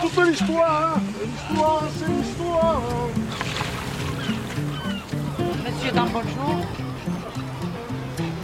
toute 0.00 0.26
l'histoire. 0.26 0.96
Hein. 0.96 1.00
L'histoire, 1.22 1.82
c'est 1.98 2.12
l'histoire. 2.12 2.80
Monsieur, 5.64 5.92
dans 5.92 6.04
bonjour. 6.04 6.60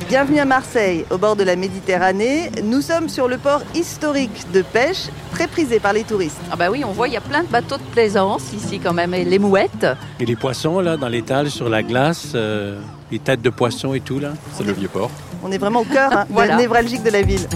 Bienvenue 0.09 0.41
à 0.41 0.45
Marseille, 0.45 1.07
au 1.11 1.17
bord 1.17 1.37
de 1.37 1.43
la 1.43 1.57
Méditerranée. 1.57 2.51
Nous 2.63 2.83
sommes 2.83 3.09
sur 3.09 3.29
le 3.29 3.39
port 3.39 3.63
historique 3.75 4.45
de 4.53 4.61
pêche, 4.61 5.09
très 5.33 5.47
prisé 5.47 5.81
par 5.81 5.95
les 5.95 6.03
touristes. 6.05 6.37
Ah 6.51 6.57
bah 6.57 6.71
oui, 6.71 6.85
on 6.85 6.93
voit, 6.93 7.09
il 7.09 7.15
y 7.15 7.17
a 7.17 7.21
plein 7.23 7.43
de 7.43 7.49
bateaux 7.49 7.79
de 7.79 7.83
plaisance 7.93 8.53
ici 8.53 8.79
quand 8.79 8.93
même, 8.93 9.15
et 9.15 9.25
les 9.25 9.39
mouettes. 9.39 9.87
Et 10.21 10.27
les 10.27 10.37
poissons, 10.37 10.81
là, 10.81 10.99
dans 10.99 11.09
l'étal, 11.09 11.51
sur 11.51 11.71
la 11.71 11.83
glace, 11.83 12.33
euh, 12.35 12.79
les 13.11 13.21
têtes 13.21 13.41
de 13.41 13.49
poissons 13.49 13.95
et 13.95 14.01
tout, 14.01 14.19
là. 14.19 14.33
C'est 14.53 14.65
le 14.65 14.73
vieux 14.75 14.89
port. 14.89 15.11
On 15.43 15.51
est 15.51 15.59
vraiment 15.59 15.81
au 15.81 15.85
cœur 15.85 16.13
hein, 16.13 16.27
Voilà. 16.31 16.57
névralgique 16.57 17.03
de 17.03 17.11
la 17.11 17.23
ville. 17.23 17.49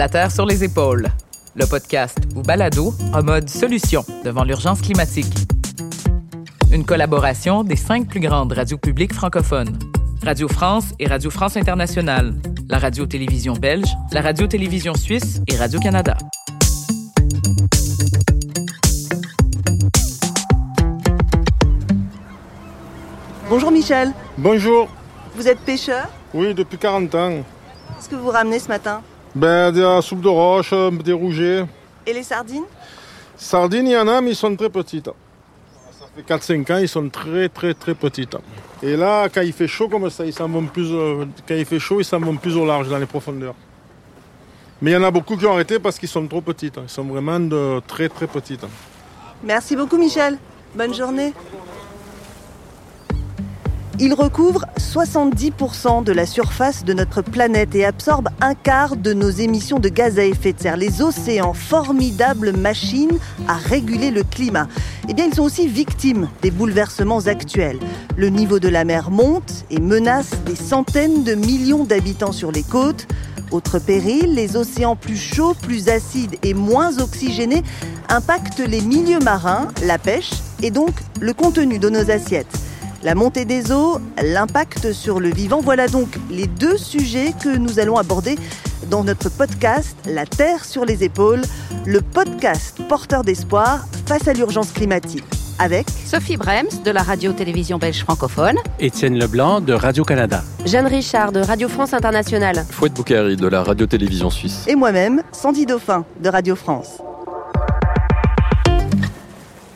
La 0.00 0.08
Terre 0.08 0.32
sur 0.32 0.46
les 0.46 0.64
épaules. 0.64 1.08
Le 1.54 1.66
podcast 1.66 2.16
ou 2.34 2.40
balado 2.40 2.94
en 3.12 3.22
mode 3.22 3.50
solution 3.50 4.02
devant 4.24 4.44
l'urgence 4.44 4.80
climatique. 4.80 5.46
Une 6.72 6.86
collaboration 6.86 7.64
des 7.64 7.76
cinq 7.76 8.08
plus 8.08 8.20
grandes 8.20 8.54
radios 8.54 8.78
publiques 8.78 9.12
francophones. 9.12 9.78
Radio 10.24 10.48
France 10.48 10.94
et 10.98 11.06
Radio 11.06 11.28
France 11.28 11.58
Internationale, 11.58 12.32
la 12.70 12.78
radio-télévision 12.78 13.52
belge, 13.52 13.90
la 14.10 14.22
radio-télévision 14.22 14.94
suisse 14.94 15.42
et 15.46 15.56
Radio-Canada. 15.58 16.16
Bonjour 23.50 23.70
Michel, 23.70 24.14
Bonjour. 24.38 24.88
vous 25.34 25.46
êtes 25.46 25.60
pêcheur? 25.60 26.08
Oui, 26.32 26.54
depuis 26.54 26.78
40 26.78 27.14
ans. 27.16 27.32
Qu'est-ce 27.96 28.08
que 28.08 28.16
vous 28.16 28.30
ramenez 28.30 28.60
ce 28.60 28.68
matin? 28.68 29.02
Ben, 29.34 29.70
de 29.70 29.80
la 29.80 30.02
soupe 30.02 30.20
de 30.20 30.28
roche, 30.28 30.72
euh, 30.72 30.90
des 30.90 31.12
rougets. 31.12 31.64
Et 32.06 32.12
les 32.12 32.22
sardines? 32.22 32.64
Sardines, 33.36 33.86
il 33.86 33.92
y 33.92 33.96
en 33.96 34.08
a, 34.08 34.20
mais 34.20 34.30
ils 34.30 34.36
sont 34.36 34.54
très 34.56 34.70
petites. 34.70 35.06
Ça 35.06 36.06
fait 36.14 36.22
4-5 36.22 36.72
ans, 36.72 36.78
ils 36.78 36.88
sont 36.88 37.08
très, 37.08 37.48
très, 37.48 37.72
très 37.74 37.94
petites. 37.94 38.36
Et 38.82 38.96
là, 38.96 39.28
quand 39.28 39.42
il 39.42 39.52
fait 39.52 39.68
chaud 39.68 39.88
comme 39.88 40.10
ça, 40.10 40.24
ils 40.26 40.32
s'en 40.32 40.48
vont 40.48 40.66
plus, 40.66 40.90
euh, 40.92 41.26
quand 41.46 41.54
il 41.54 41.64
fait 41.64 41.78
chaud, 41.78 42.00
ils 42.00 42.04
s'en 42.04 42.18
vont 42.18 42.36
plus 42.36 42.56
au 42.56 42.66
large, 42.66 42.88
dans 42.88 42.98
les 42.98 43.06
profondeurs. 43.06 43.54
Mais 44.82 44.92
il 44.92 44.94
y 44.94 44.96
en 44.96 45.04
a 45.04 45.10
beaucoup 45.10 45.36
qui 45.36 45.46
ont 45.46 45.52
arrêté 45.52 45.78
parce 45.78 45.98
qu'ils 45.98 46.08
sont 46.08 46.26
trop 46.26 46.40
petites. 46.40 46.78
Ils 46.82 46.88
sont 46.88 47.04
vraiment 47.04 47.38
de 47.38 47.80
très, 47.86 48.08
très 48.08 48.26
petites. 48.26 48.64
Merci 49.44 49.76
beaucoup 49.76 49.98
Michel. 49.98 50.38
Bonne 50.74 50.94
journée. 50.94 51.32
Il 54.02 54.14
recouvre 54.14 54.64
70% 54.78 56.04
de 56.04 56.12
la 56.12 56.24
surface 56.24 56.86
de 56.86 56.94
notre 56.94 57.20
planète 57.20 57.74
et 57.74 57.84
absorbe 57.84 58.30
un 58.40 58.54
quart 58.54 58.96
de 58.96 59.12
nos 59.12 59.28
émissions 59.28 59.78
de 59.78 59.90
gaz 59.90 60.18
à 60.18 60.24
effet 60.24 60.54
de 60.54 60.58
serre. 60.58 60.78
Les 60.78 61.02
océans, 61.02 61.52
formidables 61.52 62.56
machines 62.56 63.18
à 63.46 63.56
réguler 63.56 64.10
le 64.10 64.22
climat. 64.22 64.68
Eh 65.06 65.12
ils 65.20 65.34
sont 65.34 65.42
aussi 65.42 65.68
victimes 65.68 66.30
des 66.40 66.50
bouleversements 66.50 67.26
actuels. 67.26 67.78
Le 68.16 68.30
niveau 68.30 68.58
de 68.58 68.68
la 68.68 68.86
mer 68.86 69.10
monte 69.10 69.66
et 69.68 69.80
menace 69.80 70.30
des 70.46 70.56
centaines 70.56 71.22
de 71.22 71.34
millions 71.34 71.84
d'habitants 71.84 72.32
sur 72.32 72.52
les 72.52 72.62
côtes. 72.62 73.06
Autre 73.50 73.78
péril, 73.78 74.34
les 74.34 74.56
océans 74.56 74.96
plus 74.96 75.18
chauds, 75.18 75.52
plus 75.52 75.90
acides 75.90 76.36
et 76.42 76.54
moins 76.54 77.00
oxygénés 77.00 77.62
impactent 78.08 78.66
les 78.66 78.80
milieux 78.80 79.18
marins, 79.18 79.68
la 79.84 79.98
pêche 79.98 80.30
et 80.62 80.70
donc 80.70 80.92
le 81.20 81.34
contenu 81.34 81.78
de 81.78 81.90
nos 81.90 82.10
assiettes. 82.10 82.69
La 83.02 83.14
montée 83.14 83.46
des 83.46 83.72
eaux, 83.72 83.98
l'impact 84.22 84.92
sur 84.92 85.20
le 85.20 85.30
vivant, 85.30 85.60
voilà 85.62 85.88
donc 85.88 86.08
les 86.30 86.46
deux 86.46 86.76
sujets 86.76 87.32
que 87.42 87.56
nous 87.56 87.78
allons 87.78 87.96
aborder 87.96 88.36
dans 88.90 89.04
notre 89.04 89.30
podcast 89.30 89.96
La 90.06 90.26
Terre 90.26 90.64
sur 90.66 90.84
les 90.84 91.02
épaules, 91.02 91.40
le 91.86 92.02
podcast 92.02 92.78
porteur 92.88 93.24
d'espoir 93.24 93.86
face 94.06 94.28
à 94.28 94.34
l'urgence 94.34 94.72
climatique. 94.72 95.24
Avec 95.58 95.86
Sophie 95.90 96.36
Brems 96.38 96.82
de 96.84 96.90
la 96.90 97.02
radio-télévision 97.02 97.78
belge 97.78 98.00
francophone. 98.00 98.56
Étienne 98.78 99.18
Leblanc 99.18 99.60
de 99.60 99.72
Radio-Canada. 99.74 100.42
Jeanne 100.66 100.86
Richard 100.86 101.32
de 101.32 101.40
Radio 101.40 101.68
France 101.68 101.92
Internationale. 101.94 102.64
Fouette 102.70 102.94
Boukari 102.94 103.36
de 103.36 103.46
la 103.46 103.62
radio-télévision 103.62 104.28
suisse. 104.30 104.64
et 104.68 104.74
moi-même, 104.74 105.22
Sandy 105.32 105.64
Dauphin 105.66 106.04
de 106.22 106.28
Radio 106.30 106.56
France. 106.56 106.98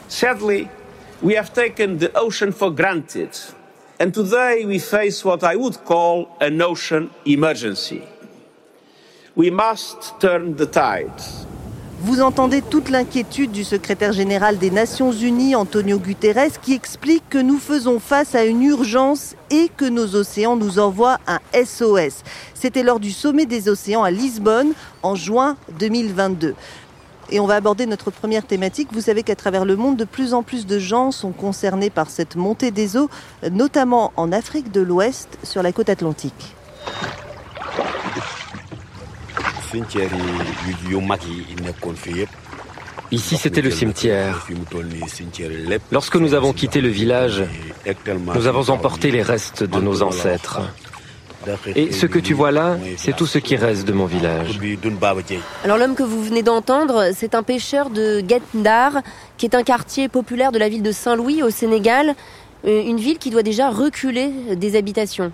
Sadly, 0.09 0.69
we 1.25 1.35
have 1.35 1.55
taken 1.55 1.97
the 1.97 2.13
ocean 2.15 2.53
for 2.53 2.71
granted. 2.71 3.31
And 3.99 4.13
today 4.13 4.67
we 4.67 4.79
face 4.79 5.25
what 5.25 5.43
I 5.43 5.57
would 5.57 5.83
call 5.87 6.29
an 6.41 6.61
ocean 6.61 7.11
emergency. 7.25 8.03
We 9.35 9.51
must 9.51 10.21
turn 10.21 10.57
the 10.57 10.67
tide. 10.67 11.23
Vous 12.01 12.21
entendez 12.21 12.61
toute 12.61 12.91
l'inquiétude 12.91 13.51
du 13.53 13.65
secrétaire 13.65 14.13
général 14.13 14.59
des 14.59 14.71
Nations 14.71 15.13
Unies, 15.13 15.55
Antonio 15.55 15.99
Guterres, 15.99 16.61
qui 16.61 16.75
explique 16.75 17.27
que 17.31 17.39
nous 17.39 17.59
faisons 17.59 17.99
face 17.99 18.35
à 18.35 18.45
une 18.45 18.63
urgence 18.63 19.35
et 19.51 19.71
que 19.75 19.87
nos 19.87 20.15
océans 20.17 20.57
nous 20.57 20.79
envoient 20.79 21.19
un 21.27 21.39
SOS. 21.55 22.23
C'était 22.53 22.83
lors 22.83 23.01
du 23.01 23.11
sommet 23.11 23.47
des 23.47 23.71
océans 23.71 24.03
à 24.03 24.11
Lisbonne 24.11 24.75
en 25.03 25.15
juin 25.15 25.57
2022. 25.79 26.55
Et 27.31 27.41
on 27.41 27.47
va 27.47 27.57
aborder 27.57 27.87
notre 27.87 28.11
première 28.11 28.47
thématique. 28.47 28.89
Vous 28.93 29.01
savez 29.01 29.23
qu'à 29.23 29.37
travers 29.37 29.65
le 29.65 29.77
monde, 29.77 29.97
de 29.97 30.05
plus 30.05 30.35
en 30.35 30.43
plus 30.43 30.67
de 30.67 30.79
gens 30.79 31.11
sont 31.11 31.33
concernés 31.33 31.91
par 31.91 32.11
cette 32.11 32.37
montée 32.37 32.71
des 32.71 32.97
eaux, 32.97 33.09
notamment 33.51 34.13
en 34.17 34.33
Afrique 34.33 34.71
de 34.71 34.81
l'Ouest, 34.81 35.39
sur 35.43 35.63
la 35.63 35.73
côte 35.73 35.89
atlantique. 35.89 36.55
Ici, 43.11 43.37
c'était 43.37 43.63
le 43.63 43.71
cimetière. 43.71 44.47
Lorsque 45.91 46.17
nous 46.17 46.35
avons 46.35 46.53
quitté 46.53 46.81
le 46.81 46.89
village, 46.89 47.45
nous 48.35 48.47
avons 48.47 48.71
emporté 48.71 49.11
les 49.11 49.23
restes 49.23 49.65
de 49.65 49.81
nos 49.81 50.03
ancêtres. 50.03 50.61
Et 51.75 51.93
ce 51.93 52.07
que 52.07 52.19
tu 52.19 52.35
vois 52.35 52.51
là, 52.51 52.77
c'est 52.97 53.15
tout 53.17 53.27
ce 53.27 53.39
qui 53.39 53.57
reste 53.57 53.87
de 53.87 53.93
mon 53.93 54.07
village. 54.07 54.59
Alors 55.65 55.79
l'homme 55.79 55.95
que 55.95 56.03
vous 56.03 56.23
venez 56.23 56.43
d'entendre, 56.43 57.11
c'est 57.15 57.35
un 57.35 57.43
pêcheur 57.43 57.91
de 57.91 58.21
Guet-Ndar, 58.21 59.03
qui 59.37 59.47
est 59.47 59.55
un 59.55 59.63
quartier 59.63 60.09
populaire 60.09 60.53
de 60.53 60.59
la 60.59 60.69
ville 60.69 60.83
de 60.83 60.93
Saint-Louis 60.93 61.43
au 61.43 61.51
Sénégal, 61.51 62.15
une 62.67 62.97
ville 62.99 63.19
qui 63.19 63.31
doit 63.31 63.43
déjà 63.43 63.71
reculer 63.71 64.31
des 64.57 64.77
habitations. 64.77 65.33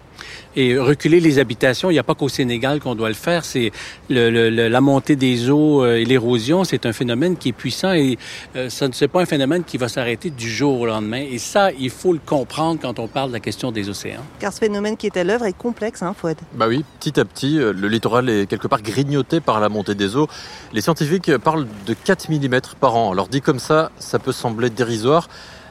Et 0.57 0.77
reculer 0.77 1.21
les 1.21 1.39
habitations, 1.39 1.89
il 1.91 1.95
n'y 1.95 1.99
a 1.99 2.03
pas 2.03 2.15
qu'au 2.15 2.29
Sénégal 2.29 2.81
qu'on 2.81 2.95
doit 2.95 3.09
le 3.09 3.15
faire. 3.15 3.45
C'est 3.45 3.71
le, 4.09 4.31
le- 4.31 4.51
le- 4.51 4.69
la 4.69 4.81
montée 4.81 5.17
des 5.17 5.49
eaux 5.49 5.83
euh, 5.85 5.97
et 5.97 6.05
l'érosion, 6.05 6.65
c'est 6.65 6.85
un 6.87 6.93
phénomène 6.93 7.37
qui 7.37 7.51
est 7.51 7.53
puissant 7.53 7.93
et 7.93 8.19
euh, 8.57 8.69
ça 8.69 8.89
ne 8.89 8.93
c'est 8.93 9.09
pas 9.09 9.23
un 9.23 9.27
phénomène 9.27 9.65
qui 9.65 9.79
va 9.79 9.89
s'arrêter 9.89 10.29
du 10.31 10.51
jour 10.51 10.81
au 10.81 10.87
lendemain. 10.87 11.23
Et 11.31 11.39
ça, 11.39 11.71
il 11.73 11.91
faut 11.91 12.13
le 12.13 12.19
comprendre 12.25 12.81
quand 12.83 12.99
on 12.99 13.07
parle 13.09 13.29
de 13.29 13.35
la 13.35 13.41
question 13.41 13.71
des 13.73 13.89
océans. 13.89 14.21
Car 14.41 14.53
ce 14.53 14.59
phénomène 14.59 14.97
qui 14.97 15.07
est 15.07 15.17
à 15.17 15.25
l'œuvre 15.25 15.47
est 15.47 15.57
complexe, 15.57 16.03
hein, 16.03 16.15
Fouad 16.19 16.37
Bah 16.55 16.67
oui, 16.69 16.85
petit 16.99 17.19
à 17.21 17.25
petit, 17.25 17.59
euh, 17.59 17.73
le 17.73 17.89
littoral 17.89 18.29
est 18.29 18.47
quelque 18.49 18.67
part 18.69 18.83
grignoté 18.83 19.41
par 19.41 19.61
la 19.61 19.69
montée 19.69 19.95
des 19.95 20.17
eaux. 20.17 20.29
Les 20.73 20.81
scientifiques 20.81 21.29
euh, 21.29 21.39
parlent 21.39 21.67
de 21.87 21.95
4 21.95 22.29
mm 22.31 22.61
par 22.81 22.97
an. 22.97 23.13
Alors 23.13 23.29
dit 23.29 23.41
comme 23.41 23.61
ça, 23.61 23.91
ça 23.99 24.19
peut 24.19 24.33
sembler 24.33 24.69
dérisoire, 24.69 25.29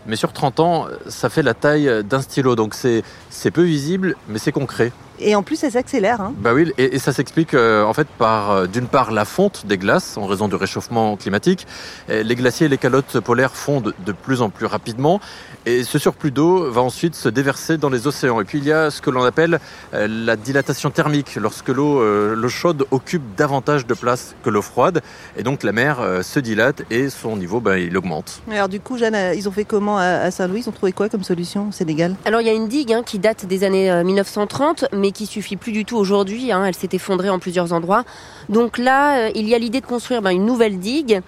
mais 0.09 0.15
sur 0.15 0.33
30 0.33 0.59
ans, 0.59 0.87
ça 1.07 1.29
fait 1.29 1.43
la 1.43 1.53
taille 1.53 2.03
d'un 2.03 2.21
stylo. 2.21 2.55
Donc 2.55 2.73
c'est 2.73 3.51
peu 3.51 3.63
visible, 3.63 4.15
mais 4.27 4.39
c'est 4.39 4.51
concret. 4.51 4.91
Et 5.19 5.35
en 5.35 5.43
plus, 5.43 5.57
ça 5.57 5.69
s'accélère. 5.69 6.21
hein. 6.21 6.33
Bah 6.37 6.53
oui, 6.53 6.71
et, 6.77 6.95
et 6.95 6.99
ça 6.99 7.11
s'explique 7.13 7.53
euh, 7.53 7.83
en 7.83 7.93
fait 7.93 8.07
par 8.07 8.51
euh, 8.51 8.67
d'une 8.67 8.87
part 8.87 9.11
la 9.11 9.25
fonte 9.25 9.65
des 9.65 9.77
glaces 9.77 10.17
en 10.17 10.25
raison 10.25 10.47
du 10.47 10.55
réchauffement 10.55 11.15
climatique. 11.17 11.67
Et 12.09 12.23
les 12.23 12.35
glaciers 12.35 12.67
et 12.67 12.69
les 12.69 12.77
calottes 12.77 13.19
polaires 13.19 13.55
fondent 13.55 13.93
de 14.05 14.11
plus 14.11 14.41
en 14.41 14.49
plus 14.49 14.65
rapidement, 14.65 15.19
et 15.65 15.83
ce 15.83 15.97
surplus 15.99 16.31
d'eau 16.31 16.69
va 16.71 16.81
ensuite 16.81 17.15
se 17.15 17.29
déverser 17.29 17.77
dans 17.77 17.89
les 17.89 18.07
océans. 18.07 18.39
Et 18.41 18.43
puis 18.45 18.57
il 18.59 18.65
y 18.65 18.71
a 18.71 18.91
ce 18.91 19.01
que 19.01 19.09
l'on 19.09 19.23
appelle 19.23 19.59
euh, 19.93 20.07
la 20.09 20.35
dilatation 20.35 20.89
thermique, 20.89 21.35
lorsque 21.35 21.69
l'eau 21.69 21.99
euh, 22.01 22.47
chaude 22.47 22.85
occupe 22.91 23.21
davantage 23.37 23.85
de 23.85 23.93
place 23.93 24.35
que 24.43 24.49
l'eau 24.49 24.61
froide, 24.63 25.01
et 25.37 25.43
donc 25.43 25.63
la 25.63 25.71
mer 25.71 25.99
euh, 25.99 26.23
se 26.23 26.39
dilate 26.39 26.81
et 26.89 27.09
son 27.09 27.37
niveau 27.37 27.59
bah, 27.59 27.77
il 27.77 27.95
augmente. 27.95 28.41
Alors 28.51 28.69
du 28.69 28.79
coup, 28.79 28.97
Jeanne, 28.97 29.35
ils 29.35 29.47
ont 29.47 29.51
fait 29.51 29.65
comment 29.65 29.97
à 29.97 30.31
Saint-Louis? 30.31 30.61
Ils 30.61 30.69
ont 30.69 30.71
trouvé 30.73 30.91
quoi 30.91 31.09
comme 31.09 31.23
solution 31.23 31.69
au 31.69 31.71
Sénégal? 31.71 32.15
Alors 32.25 32.41
il 32.41 32.47
y 32.47 32.49
a 32.49 32.53
une 32.53 32.67
digue 32.67 32.91
hein, 32.93 33.03
qui 33.05 33.19
date 33.19 33.45
des 33.45 33.63
années 33.63 33.91
euh, 33.91 34.03
1930, 34.03 34.85
mais 34.93 35.08
qui 35.11 35.25
suffit 35.25 35.55
plus 35.55 35.71
du 35.71 35.85
tout 35.85 35.97
aujourd'hui. 35.97 36.51
hein. 36.51 36.65
elle 36.65 36.75
s'est 36.75 36.89
effondrée 36.93 37.29
en 37.29 37.39
plusieurs 37.39 37.73
endroits. 37.73 38.03
Donc 38.49 38.77
là, 38.77 39.17
euh, 39.17 39.31
il 39.35 39.47
y 39.47 39.55
a 39.55 39.57
l'idée 39.57 39.81
de 39.81 39.85
construire 39.85 40.21
ben, 40.21 40.31
une 40.31 40.45
nouvelle 40.45 40.79
digue 40.79 41.21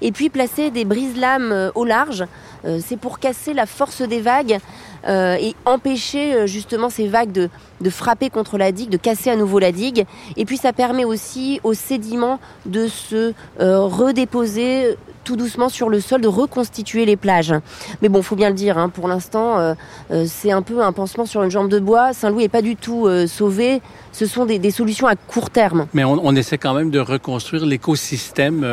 et 0.00 0.12
puis 0.12 0.28
placer 0.30 0.70
des 0.70 0.84
brise-lames 0.84 1.52
euh, 1.52 1.70
au 1.74 1.84
large. 1.84 2.24
Euh, 2.64 2.80
C'est 2.84 2.96
pour 2.96 3.18
casser 3.18 3.54
la 3.54 3.66
force 3.66 4.02
des 4.02 4.20
vagues 4.20 4.58
et 5.06 5.54
empêcher 5.64 6.46
justement 6.46 6.90
ces 6.90 7.06
vagues 7.06 7.30
de, 7.32 7.48
de 7.80 7.88
frapper 7.88 8.30
contre 8.30 8.58
la 8.58 8.72
digue, 8.72 8.90
de 8.90 8.96
casser 8.98 9.30
à 9.30 9.36
nouveau 9.36 9.58
la 9.58 9.72
digue. 9.72 10.04
Et 10.36 10.44
puis 10.44 10.58
ça 10.58 10.72
permet 10.72 11.04
aussi 11.04 11.60
aux 11.62 11.72
sédiments 11.72 12.40
de 12.66 12.88
se 12.88 13.32
redéposer 13.58 14.96
tout 15.28 15.36
doucement 15.36 15.68
sur 15.68 15.90
le 15.90 16.00
sol, 16.00 16.22
de 16.22 16.26
reconstituer 16.26 17.04
les 17.04 17.16
plages. 17.16 17.52
Mais 18.00 18.08
bon, 18.08 18.22
faut 18.22 18.34
bien 18.34 18.48
le 18.48 18.54
dire, 18.54 18.78
hein, 18.78 18.88
pour 18.88 19.08
l'instant, 19.08 19.58
euh, 19.58 19.74
euh, 20.10 20.24
c'est 20.26 20.52
un 20.52 20.62
peu 20.62 20.82
un 20.82 20.92
pansement 20.92 21.26
sur 21.26 21.42
une 21.42 21.50
jambe 21.50 21.68
de 21.68 21.78
bois. 21.78 22.14
Saint-Louis 22.14 22.44
n'est 22.44 22.48
pas 22.48 22.62
du 22.62 22.76
tout 22.76 23.06
euh, 23.06 23.26
sauvé. 23.26 23.82
Ce 24.12 24.24
sont 24.24 24.46
des, 24.46 24.58
des, 24.58 24.70
solutions 24.70 25.06
à 25.06 25.16
court 25.16 25.50
terme. 25.50 25.86
Mais 25.92 26.02
on, 26.02 26.18
on 26.24 26.34
essaie 26.34 26.56
quand 26.56 26.72
même 26.72 26.90
de 26.90 26.98
reconstruire 26.98 27.66
l'écosystème 27.66 28.66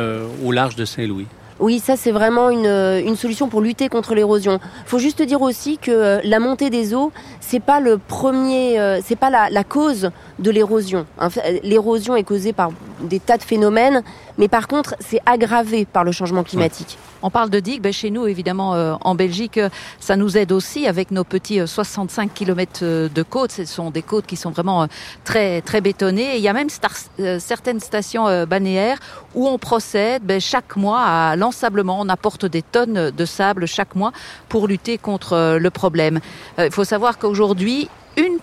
au 0.46 0.50
large 0.50 0.76
de 0.76 0.86
Saint-Louis. 0.86 1.26
Oui, 1.58 1.78
ça 1.78 1.96
c'est 1.96 2.10
vraiment 2.10 2.50
une, 2.50 2.66
une, 2.66 3.16
solution 3.16 3.48
pour 3.48 3.60
lutter 3.60 3.88
contre 3.88 4.14
l'érosion. 4.14 4.58
Il 4.84 4.88
faut 4.88 4.98
juste 4.98 5.22
dire 5.22 5.40
aussi 5.40 5.78
que 5.78 6.20
la 6.22 6.38
montée 6.38 6.68
des 6.68 6.94
eaux, 6.94 7.12
c'est 7.40 7.60
pas 7.60 7.80
le 7.80 7.98
premier, 7.98 8.78
c'est 9.02 9.16
pas 9.16 9.30
la, 9.30 9.48
la, 9.50 9.64
cause 9.64 10.10
de 10.38 10.50
l'érosion. 10.50 11.06
L'érosion 11.62 12.14
est 12.14 12.24
causée 12.24 12.52
par 12.52 12.72
des 13.00 13.20
tas 13.20 13.38
de 13.38 13.42
phénomènes, 13.42 14.02
mais 14.38 14.48
par 14.48 14.68
contre, 14.68 14.94
c'est 15.00 15.20
aggravé 15.26 15.84
par 15.84 16.04
le 16.04 16.12
changement 16.12 16.42
climatique. 16.42 16.98
On 17.22 17.30
parle 17.30 17.50
de 17.50 17.60
digues, 17.60 17.82
ben 17.82 17.92
chez 17.92 18.10
nous, 18.10 18.26
évidemment, 18.26 18.74
euh, 18.74 18.94
en 19.00 19.14
Belgique, 19.14 19.58
ça 20.00 20.16
nous 20.16 20.36
aide 20.36 20.52
aussi 20.52 20.86
avec 20.86 21.10
nos 21.10 21.24
petits 21.24 21.66
65 21.66 22.32
km 22.34 23.08
de 23.08 23.22
côtes. 23.22 23.52
Ce 23.52 23.64
sont 23.64 23.90
des 23.90 24.02
côtes 24.02 24.26
qui 24.26 24.36
sont 24.36 24.50
vraiment 24.50 24.86
très, 25.24 25.62
très 25.62 25.80
bétonnées. 25.80 26.34
Et 26.34 26.36
il 26.36 26.42
y 26.42 26.48
a 26.48 26.52
même 26.52 26.70
star 26.70 26.92
certaines 27.38 27.80
stations 27.80 28.46
balnéaires 28.46 28.98
où 29.34 29.48
on 29.48 29.58
procède 29.58 30.22
ben, 30.22 30.40
chaque 30.40 30.76
mois 30.76 31.00
à 31.00 31.36
l'ensablement. 31.36 31.98
On 32.00 32.08
apporte 32.08 32.46
des 32.46 32.62
tonnes 32.62 33.10
de 33.10 33.24
sable 33.24 33.66
chaque 33.66 33.94
mois 33.94 34.12
pour 34.48 34.68
lutter 34.68 34.98
contre 34.98 35.58
le 35.58 35.70
problème. 35.70 36.20
Il 36.58 36.70
faut 36.70 36.84
savoir 36.84 37.18
qu'aujourd'hui, 37.18 37.88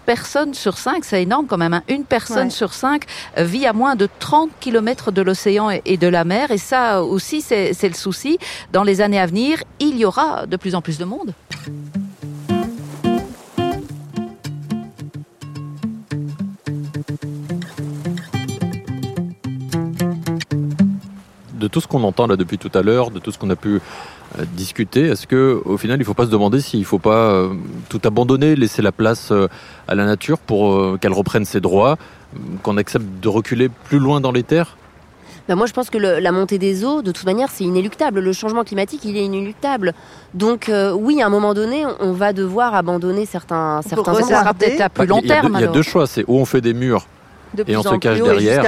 personne 0.05 0.53
sur 0.53 0.77
cinq, 0.77 1.03
c'est 1.05 1.23
énorme 1.23 1.47
quand 1.47 1.57
même, 1.57 1.73
hein, 1.73 1.83
une 1.87 2.05
personne 2.05 2.45
ouais. 2.45 2.49
sur 2.49 2.73
cinq 2.73 3.05
vit 3.37 3.65
à 3.65 3.73
moins 3.73 3.95
de 3.95 4.07
30 4.19 4.49
km 4.59 5.11
de 5.11 5.21
l'océan 5.21 5.69
et 5.69 5.97
de 5.97 6.07
la 6.07 6.23
mer. 6.23 6.51
Et 6.51 6.57
ça 6.57 7.03
aussi, 7.03 7.41
c'est 7.41 7.73
le 7.83 7.93
souci. 7.93 8.37
Dans 8.71 8.83
les 8.83 9.01
années 9.01 9.19
à 9.19 9.25
venir, 9.25 9.63
il 9.79 9.97
y 9.97 10.05
aura 10.05 10.45
de 10.45 10.57
plus 10.57 10.75
en 10.75 10.81
plus 10.81 10.97
de 10.97 11.05
monde. 11.05 11.33
De 21.63 21.67
tout 21.69 21.79
ce 21.79 21.87
qu'on 21.87 22.03
entend 22.03 22.27
là 22.27 22.35
depuis 22.35 22.57
tout 22.57 22.71
à 22.73 22.81
l'heure, 22.81 23.09
de 23.09 23.19
tout 23.19 23.31
ce 23.31 23.39
qu'on 23.39 23.49
a 23.49 23.55
pu 23.55 23.79
euh, 24.37 24.43
discuter, 24.51 25.07
est-ce 25.07 25.25
que 25.25 25.61
au 25.63 25.77
final 25.77 25.97
il 25.97 26.01
ne 26.01 26.05
faut 26.05 26.13
pas 26.13 26.25
se 26.25 26.31
demander 26.31 26.59
s'il 26.59 26.81
ne 26.81 26.85
faut 26.85 26.99
pas 26.99 27.31
euh, 27.31 27.53
tout 27.89 28.01
abandonner, 28.03 28.55
laisser 28.55 28.81
la 28.81 28.91
place 28.91 29.29
euh, 29.31 29.47
à 29.87 29.95
la 29.95 30.05
nature 30.05 30.39
pour 30.39 30.99
qu'elle 30.99 31.13
reprenne 31.13 31.45
ses 31.45 31.61
droits, 31.61 31.97
qu'on 32.63 32.77
accepte 32.77 33.05
de 33.21 33.29
reculer 33.29 33.69
plus 33.69 33.99
loin 33.99 34.19
dans 34.19 34.33
les 34.33 34.43
terres? 34.43 34.75
Ben 35.47 35.55
moi, 35.55 35.65
je 35.65 35.73
pense 35.73 35.89
que 35.89 35.97
le, 35.97 36.19
la 36.19 36.31
montée 36.31 36.57
des 36.57 36.85
eaux, 36.85 37.01
de 37.01 37.11
toute 37.11 37.25
manière, 37.25 37.49
c'est 37.51 37.65
inéluctable. 37.65 38.21
Le 38.21 38.31
changement 38.31 38.63
climatique, 38.63 39.01
il 39.03 39.17
est 39.17 39.25
inéluctable. 39.25 39.93
Donc, 40.33 40.69
euh, 40.69 40.93
oui, 40.93 41.21
à 41.21 41.25
un 41.25 41.29
moment 41.29 41.53
donné, 41.53 41.83
on 41.99 42.13
va 42.13 42.31
devoir 42.31 42.73
abandonner 42.75 43.25
certains, 43.25 43.81
certains 43.81 44.13
endroits. 44.13 44.39
sera 44.39 44.53
peut-être 44.53 44.79
à 44.79 44.89
plus 44.89 45.05
long 45.05 45.19
il 45.21 45.27
y 45.27 45.31
a 45.33 45.41
terme. 45.41 45.51
Deux, 45.51 45.59
il 45.59 45.61
y 45.65 45.67
a 45.67 45.71
deux 45.71 45.81
choix. 45.81 46.07
C'est 46.07 46.23
où 46.29 46.37
on 46.37 46.45
fait 46.45 46.61
des 46.61 46.73
murs 46.73 47.07
de 47.53 47.65
et 47.67 47.75
on 47.75 47.83
se 47.83 47.95
cache 47.95 48.21
derrière. 48.21 48.63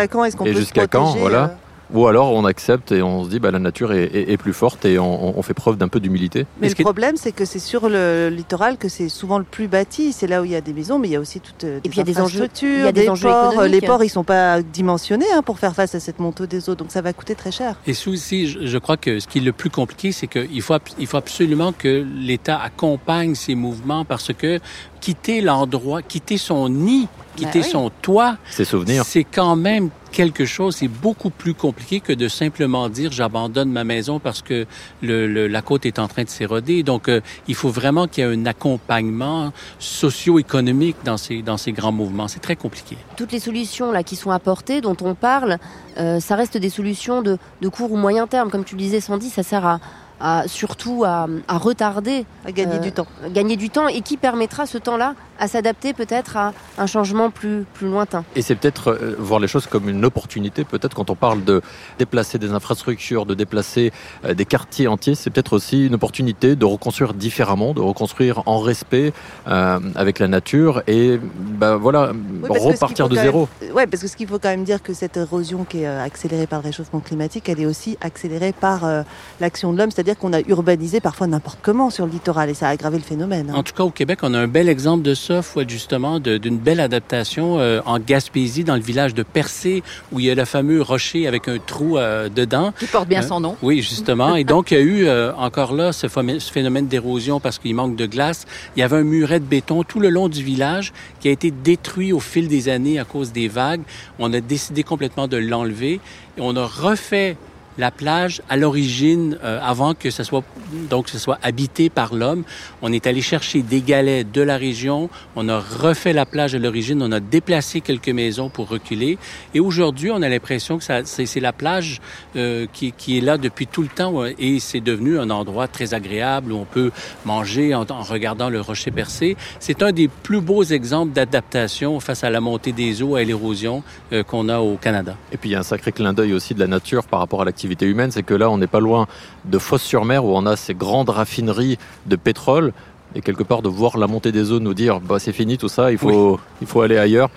Et 0.46 0.54
jusqu'à 0.54 0.88
quand 0.88 1.14
quand, 1.14 1.18
voilà. 1.18 1.56
Euh... 1.94 1.98
Ou 1.98 2.08
alors 2.08 2.32
on 2.34 2.46
accepte 2.46 2.92
et 2.92 3.02
on 3.02 3.24
se 3.24 3.30
dit 3.30 3.40
bah 3.40 3.52
la 3.52 3.60
nature 3.60 3.92
est, 3.94 4.06
est, 4.06 4.32
est 4.32 4.38
plus 4.38 4.54
forte 4.54 4.86
et 4.86 4.98
on, 4.98 5.38
on 5.38 5.42
fait 5.42 5.54
preuve 5.54 5.78
d'un 5.78 5.88
peu 5.88 6.00
d'humilité. 6.00 6.46
Mais 6.62 6.70
le 6.70 6.76
problème 6.76 7.18
c'est 7.18 7.32
que 7.32 7.46
c'est 7.46 7.60
sur 7.60 7.90
le 7.90 8.30
littoral 8.30 8.78
que 8.78 8.90
c'est 8.90 9.10
souvent 9.10 9.38
le 9.38 9.44
plus 9.44 9.68
bâti. 9.68 10.14
C'est 10.14 10.28
là 10.28 10.42
où 10.42 10.46
il 10.46 10.52
y 10.52 10.56
a 10.56 10.62
des 10.62 10.74
maisons, 10.74 11.00
mais 11.00 11.10
il 11.10 11.12
y 11.12 11.16
a 11.16 11.20
aussi 11.20 11.40
toutes 11.40 11.66
des 11.66 11.78
et 11.78 11.90
puis 11.90 11.92
il 11.94 11.98
y 11.98 12.02
a 12.02 12.04
des 12.04 12.20
enjeux, 12.20 12.48
il 12.62 12.80
y 12.80 12.88
a 12.88 12.92
des, 12.92 13.02
des 13.02 13.10
enjeux 13.10 13.30
ports. 13.30 13.64
Les 13.64 13.82
ports 13.82 14.04
ils 14.04 14.10
sont 14.10 14.24
pas 14.24 14.62
dimensionnés 14.62 15.26
hein, 15.34 15.42
pour 15.42 15.60
faire 15.60 15.76
face 15.76 15.96
à 15.96 16.00
cette 16.00 16.20
montée 16.20 16.48
des 16.48 16.70
eaux, 16.70 16.76
donc 16.76 16.92
ça 16.92 17.02
va 17.02 17.14
coûter 17.14 17.36
très 17.36 17.52
cher. 17.52 17.76
Et 17.86 17.94
aussi, 18.08 18.48
je, 18.48 18.66
je 18.66 18.78
crois 18.78 18.98
que 18.98 19.20
ce 19.20 19.28
qui 19.28 19.40
est 19.40 19.42
le 19.42 19.52
plus 19.52 19.70
compliqué, 19.70 20.12
c'est 20.12 20.28
qu'il 20.28 20.62
faut, 20.62 20.76
il 21.00 21.08
faut 21.08 21.18
absolument 21.18 21.72
que 21.72 22.06
l'État 22.16 22.60
accompagne 22.60 23.36
ces 23.36 23.56
mouvements 23.56 24.06
parce 24.06 24.32
que 24.34 24.60
quitter 25.02 25.42
l'endroit, 25.42 26.02
quitter 26.02 26.38
son 26.38 26.70
nid, 26.70 27.08
quitter 27.36 27.60
Ben 27.60 27.66
oui. 27.66 27.70
son 27.72 27.92
toit, 28.02 28.38
Ses 28.50 28.66
souvenirs. 28.66 29.04
c'est 29.06 29.24
quand 29.24 29.56
même 29.56 29.90
quelque 30.12 30.46
chose, 30.46 30.78
c'est 30.78 30.88
beaucoup 30.88 31.30
plus 31.30 31.54
compliqué 31.54 32.00
que 32.00 32.14
de 32.14 32.30
simplement 32.30 32.88
dire 32.88 33.12
j'abandonne 33.12 33.70
ma 33.70 33.84
maison 33.84 34.20
parce 34.20 34.42
que 34.42 34.66
le, 35.02 35.28
le, 35.28 35.48
la 35.48 35.62
côte 35.62 35.86
est 35.86 36.00
en 36.00 36.08
train 36.08 36.24
de 36.24 36.30
s'éroder. 36.30 36.84
Donc, 36.84 37.10
euh, 37.10 37.20
il 37.50 37.56
faut 37.56 37.68
vraiment 37.70 38.08
qu'il 38.08 38.24
y 38.24 38.28
ait 38.28 38.34
un 38.34 38.46
accompagnement 38.46 39.52
socio-économique 39.80 40.96
dans 41.04 41.18
ces, 41.18 41.42
dans 41.42 41.58
ces 41.58 41.74
grands 41.74 41.92
mouvements. 41.92 42.28
C'est 42.30 42.40
très 42.40 42.56
compliqué. 42.56 42.98
Toutes 43.18 43.34
les 43.34 43.40
solutions 43.42 43.92
là 43.92 44.04
qui 44.04 44.16
sont 44.16 44.32
apportées, 44.32 44.80
dont 44.80 44.96
on 45.02 45.16
parle, 45.16 45.58
euh, 45.98 46.20
ça 46.22 46.36
reste 46.38 46.58
des 46.58 46.70
solutions 46.70 47.22
de, 47.22 47.38
de 47.62 47.68
court 47.68 47.92
ou 47.92 47.98
moyen 47.98 48.26
terme. 48.28 48.50
Comme 48.50 48.64
tu 48.64 48.76
le 48.76 48.82
disais, 48.82 49.02
Sandy, 49.02 49.30
ça 49.30 49.44
sert 49.44 49.66
à, 49.66 49.80
à 50.20 50.48
surtout 50.48 51.04
à, 51.06 51.28
à, 51.48 51.58
retarder, 51.58 52.26
à 52.46 52.52
gagner 52.52 52.76
euh, 52.76 52.80
du 52.80 52.92
temps, 52.92 53.08
gagner 53.30 53.58
du 53.58 53.70
temps, 53.70 53.88
et 53.88 54.02
qui 54.02 54.18
permettra 54.18 54.66
ce 54.66 54.78
temps-là 54.78 55.16
à 55.40 55.48
s'adapter 55.48 55.94
peut-être 55.94 56.38
à 56.38 56.54
un 56.78 56.88
changement 56.88 57.30
plus 57.30 57.66
plus 57.74 57.88
lointain. 57.88 58.24
Et 58.36 58.42
c'est 58.42 58.56
peut-être 58.56 58.90
euh, 58.90 59.16
voir 59.18 59.40
les 59.40 59.48
choses 59.48 59.68
comme 59.68 59.90
une 59.90 60.04
opportunité. 60.06 60.64
Peut-être 60.64 60.94
quand 60.94 61.10
on 61.10 61.16
parle 61.16 61.44
de 61.44 61.62
déplacer 62.00 62.38
des 62.38 62.52
infrastructures, 62.52 63.26
de 63.26 63.34
déplacer 63.34 63.92
euh, 64.24 64.34
des 64.34 64.46
quartiers 64.46 64.88
entiers, 64.88 65.16
c'est 65.16 65.30
peut-être 65.30 65.54
aussi 65.54 65.88
une 65.88 65.96
opportunité 65.96 66.56
de 66.56 66.66
reconstruire 66.66 67.14
différemment, 67.14 67.74
de 67.74 67.82
reconstruire 67.82 68.44
en 68.46 68.60
respect 68.60 69.14
euh, 69.48 69.80
avec 69.96 70.20
la 70.20 70.28
nature 70.28 70.84
et 70.88 71.20
ben 71.22 71.76
voilà 71.76 72.12
oui, 72.14 72.60
repartir 72.60 73.10
de 73.10 73.16
zéro. 73.16 73.48
Même, 73.62 73.74
ouais, 73.74 73.88
parce 73.88 74.02
que 74.02 74.08
ce 74.08 74.16
qu'il 74.16 74.28
faut 74.28 74.40
quand 74.40 74.50
même 74.50 74.64
dire 74.64 74.82
que 74.82 74.94
cette 74.94 75.18
érosion 75.18 75.64
qui 75.64 75.84
est 75.84 75.88
accélérée 75.88 76.48
par 76.48 76.62
le 76.62 76.66
réchauffement 76.66 77.00
climatique, 77.00 77.50
elle 77.50 77.60
est 77.60 77.66
aussi 77.66 77.98
accélérée 78.02 78.54
par 78.54 78.86
euh, 78.86 79.04
l'action 79.40 79.74
de 79.74 79.78
l'homme, 79.78 79.92
c'est-à-dire 79.92 80.18
qu'on 80.18 80.34
a 80.34 80.42
urbanisé 80.42 81.00
parfois 81.00 81.28
n'importe 81.28 81.60
comment 81.62 81.90
sur 81.90 82.06
le 82.06 82.12
littoral 82.12 82.50
et 82.50 82.54
ça 82.54 82.68
a 82.68 82.72
aggravé 82.72 82.98
le 82.98 83.04
phénomène. 83.04 83.50
Hein. 83.50 83.56
En 83.56 83.64
tout 83.64 83.74
cas, 83.74 83.84
au 83.84 83.92
Québec, 83.92 84.20
on 84.24 84.34
a 84.34 84.40
un 84.40 84.48
bel 84.48 84.70
exemple 84.70 85.04
de 85.04 85.14
ça, 85.26 85.42
justement 85.68 86.20
d'une 86.20 86.58
belle 86.58 86.80
adaptation 86.80 87.60
euh, 87.60 87.82
en 87.86 88.00
Gaspésie, 88.00 88.64
dans 88.64 88.76
le 88.76 88.82
village 88.82 89.14
de 89.14 89.24
Percé, 89.24 89.84
où 90.12 90.20
il 90.20 90.28
y 90.28 90.30
a 90.30 90.36
le 90.36 90.46
fameux 90.46 90.82
rocher 90.82 91.28
avec 91.28 91.48
un 91.48 91.58
trou 91.58 91.98
euh, 91.98 92.30
dedans. 92.30 92.74
Qui 92.78 92.86
porte 92.86 93.08
bien 93.08 93.22
son 93.22 93.40
nom. 93.40 93.58
Oui, 93.62 93.82
justement. 93.82 94.36
Et 94.36 94.44
donc, 94.44 94.72
il 94.72 94.74
y 94.76 94.78
a 94.78 94.84
eu 94.84 95.08
euh, 95.08 95.34
encore 95.36 95.74
là 95.74 95.92
ce, 95.92 96.08
ce 96.08 96.52
phénomène 96.52 96.88
d'érosion 96.88 97.40
parce 97.40 97.58
qu'il 97.58 97.74
manque 97.74 97.96
de 97.96 98.06
glace. 98.06 98.46
Il 98.76 98.82
y 98.82 98.84
avait 98.84 98.98
un 98.98 99.04
muret 99.04 99.40
de 99.40 99.46
béton 99.46 99.84
tout 99.84 100.00
le 100.00 100.10
long 100.10 100.30
du 100.30 100.44
village 100.44 100.94
qui 101.20 101.28
a 101.28 101.32
été 101.32 101.52
détruit 101.52 102.14
au 102.14 102.20
fil 102.20 102.48
des 102.48 102.70
années 102.70 103.00
à 103.00 103.04
cause 103.04 103.32
des 103.32 103.48
vagues. 103.48 103.82
On 104.20 104.32
a 104.34 104.42
décidé 104.42 104.84
complètement 104.84 105.28
de 105.28 105.38
l'enlever 105.38 106.00
et 106.38 106.42
on 106.42 106.56
a 106.56 106.66
refait 106.66 107.38
la 107.78 107.92
plage 107.92 108.42
à 108.50 108.58
l'origine, 108.58 109.38
euh, 109.44 109.60
avant 109.62 109.94
que 109.94 110.10
ce 110.10 110.24
soit 110.24 110.44
donc 110.90 111.10
ce 111.10 111.20
soit 111.20 111.40
habité 111.44 111.90
par 111.90 112.14
l'homme. 112.16 112.44
On 112.82 112.92
est 112.92 113.08
allé 113.08 113.22
chercher 113.22 113.62
des 113.62 113.82
galets 113.82 114.30
de 114.30 114.42
la 114.42 114.58
région. 114.58 115.10
On 115.36 115.48
a 115.50 115.60
refait 115.60 116.14
la 116.14 116.26
plage 116.26 116.56
à 116.56 116.60
l'origine. 116.60 117.02
On 117.02 117.12
a 117.12 117.20
déplacé 117.20 117.82
quelques 117.82 118.10
maisons 118.10 118.50
pour 118.50 118.70
reculer. 118.70 119.18
Et 119.54 119.60
aujourd'hui, 119.60 120.12
on 120.12 120.22
a 120.22 120.30
l'impression 120.30 120.78
que 120.78 120.84
c'est 121.06 121.40
la 121.40 121.54
plage 121.54 122.02
euh, 122.36 122.66
qui, 122.72 122.92
qui, 122.92 123.18
est 123.18 123.22
là 123.22 123.38
depuis 123.38 123.68
tout 123.68 123.82
le 123.82 123.88
temps 123.88 124.26
et 124.26 124.60
c'est 124.60 124.80
devenu 124.80 125.20
un 125.20 125.30
endroit 125.30 125.68
très 125.68 125.94
agréable 125.94 126.52
où 126.52 126.58
on 126.58 126.66
peut 126.66 126.92
manger 127.26 127.74
en, 127.76 127.86
en 127.90 128.02
regardant 128.02 128.50
le 128.50 128.62
rocher 128.62 128.92
percé. 128.92 129.38
C'est 129.60 129.84
un 129.84 129.92
des 129.92 130.08
plus 130.08 130.42
beaux 130.42 130.64
exemples 130.64 131.14
d'adaptation 131.14 132.00
face 132.00 132.24
à 132.24 132.30
la 132.30 132.42
montée 132.42 132.72
des 132.72 133.02
eaux 133.02 133.18
et 133.18 133.22
à 133.22 133.24
l'érosion 133.24 133.84
euh, 134.12 134.24
qu'on 134.24 134.50
a 134.50 134.60
au 134.60 134.78
Canada. 134.78 135.16
Et 135.32 135.38
puis 135.38 135.50
il 135.50 135.54
y 135.54 135.56
a 135.56 135.60
un 135.60 135.64
sacré 135.64 135.92
clin 135.92 136.14
d'œil 136.14 136.34
aussi 136.34 136.54
de 136.54 136.60
la 136.60 136.68
nature 136.68 137.06
par 137.06 137.20
rapport 137.20 137.42
à 137.42 137.46
l'activité 137.46 137.65
l'activité 137.66 137.88
humaine, 137.88 138.12
c'est 138.12 138.24
que 138.24 138.36
là, 138.36 138.50
on 138.52 138.60
n'est 138.60 138.68
pas 138.68 138.80
loin 138.80 139.08
de 139.46 139.58
Fos-sur-Mer, 139.58 140.24
où 140.24 140.38
on 140.38 140.46
a 140.46 140.56
ces 140.56 140.76
grandes 140.76 141.10
raffineries 141.10 141.78
de 142.06 142.16
pétrole, 142.16 142.74
et 143.16 143.22
quelque 143.22 143.44
part 143.44 143.62
de 143.64 143.70
voir 143.70 143.98
la 143.98 144.08
montée 144.08 144.32
des 144.32 144.52
eaux 144.52 144.60
nous 144.60 144.76
dire, 144.76 145.00
bah, 145.00 145.18
c'est 145.18 145.34
fini 145.34 145.58
tout 145.58 145.70
ça, 145.70 145.92
il 145.92 145.98
faut, 145.98 146.34
oui. 146.34 146.40
il 146.62 146.68
faut 146.68 146.82
aller 146.82 146.98
ailleurs. 146.98 147.30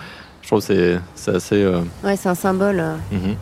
Je 0.43 0.49
trouve 0.49 0.67
que 0.67 0.99
c'est 1.15 1.35
assez... 1.35 1.63
Euh... 1.63 1.81
Ouais, 2.05 2.17
c'est 2.17 2.29
un 2.29 2.35
symbole. 2.35 2.83
Mm 3.11 3.17
-hmm. 3.17 3.37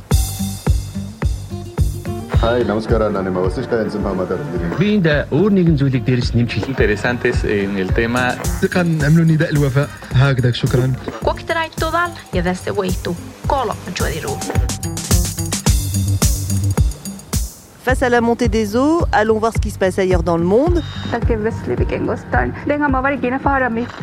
Face 17.87 18.03
à 18.03 18.09
la 18.09 18.21
montée 18.21 18.49
des 18.49 18.75
eaux, 18.75 19.03
allons 19.13 19.39
voir 19.39 19.53
ce 19.53 19.61
qui 19.61 19.71
se 19.71 19.79
passe 19.79 20.01
ailleurs 20.01 20.25
dans 20.25 20.37
le 20.37 20.43
monde. 20.43 20.83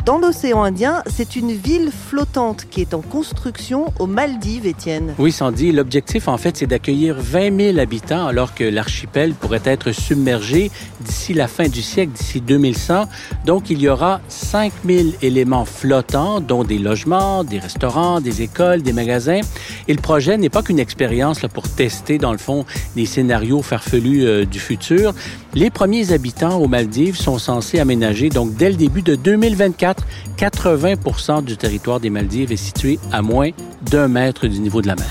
Dans 0.06 0.18
l'océan 0.18 0.62
Indien, 0.62 1.02
c'est 1.06 1.36
une 1.36 1.52
ville 1.52 1.90
flottante 1.92 2.64
qui 2.70 2.80
est 2.80 2.94
en 2.94 3.02
construction 3.02 3.92
aux 3.98 4.06
Maldives, 4.06 4.64
Étienne. 4.64 5.12
Oui, 5.18 5.32
Sandy, 5.32 5.70
l'objectif 5.70 6.28
en 6.28 6.38
fait, 6.38 6.56
c'est 6.56 6.66
d'accueillir 6.66 7.16
20 7.18 7.60
000 7.74 7.78
habitants 7.78 8.26
alors 8.26 8.54
que 8.54 8.64
l'archipel 8.64 9.34
pourrait 9.34 9.60
être 9.66 9.92
submergé 9.92 10.70
d'ici 11.02 11.34
la 11.34 11.46
fin 11.46 11.68
du 11.68 11.82
siècle, 11.82 12.12
d'ici 12.12 12.40
2100. 12.40 13.06
Donc, 13.44 13.68
il 13.68 13.82
y 13.82 13.90
aura 13.90 14.22
5 14.28 14.72
000 14.86 15.08
éléments 15.20 15.66
flottants, 15.66 16.40
dont 16.40 16.64
des 16.64 16.78
logements, 16.78 17.44
des 17.44 17.58
restaurants, 17.58 18.22
des 18.22 18.40
écoles, 18.40 18.80
des 18.80 18.94
magasins. 18.94 19.40
Et 19.88 19.92
le 19.92 20.00
projet 20.00 20.38
n'est 20.38 20.48
pas 20.48 20.62
qu'une 20.62 20.78
expérience 20.78 21.42
là, 21.42 21.50
pour 21.50 21.68
tester, 21.68 22.16
dans 22.16 22.32
le 22.32 22.38
fond, 22.38 22.64
des 22.96 23.04
scénarios 23.04 23.60
farfelus 23.74 24.24
euh, 24.24 24.44
du 24.44 24.60
futur. 24.60 25.12
Les 25.54 25.70
premiers 25.70 26.12
habitants 26.12 26.58
aux 26.58 26.68
Maldives 26.68 27.16
sont 27.16 27.38
censés 27.38 27.80
aménager, 27.80 28.28
donc 28.28 28.54
dès 28.54 28.70
le 28.70 28.76
début 28.76 29.02
de 29.02 29.16
2024, 29.16 30.04
80 30.36 31.42
du 31.42 31.56
territoire 31.56 32.00
des 32.00 32.10
Maldives 32.10 32.52
est 32.52 32.56
situé 32.56 32.98
à 33.12 33.22
moins 33.22 33.50
d'un 33.90 34.08
mètre 34.08 34.46
du 34.46 34.58
niveau 34.60 34.82
de 34.82 34.88
la 34.88 34.96
mer. 34.96 35.06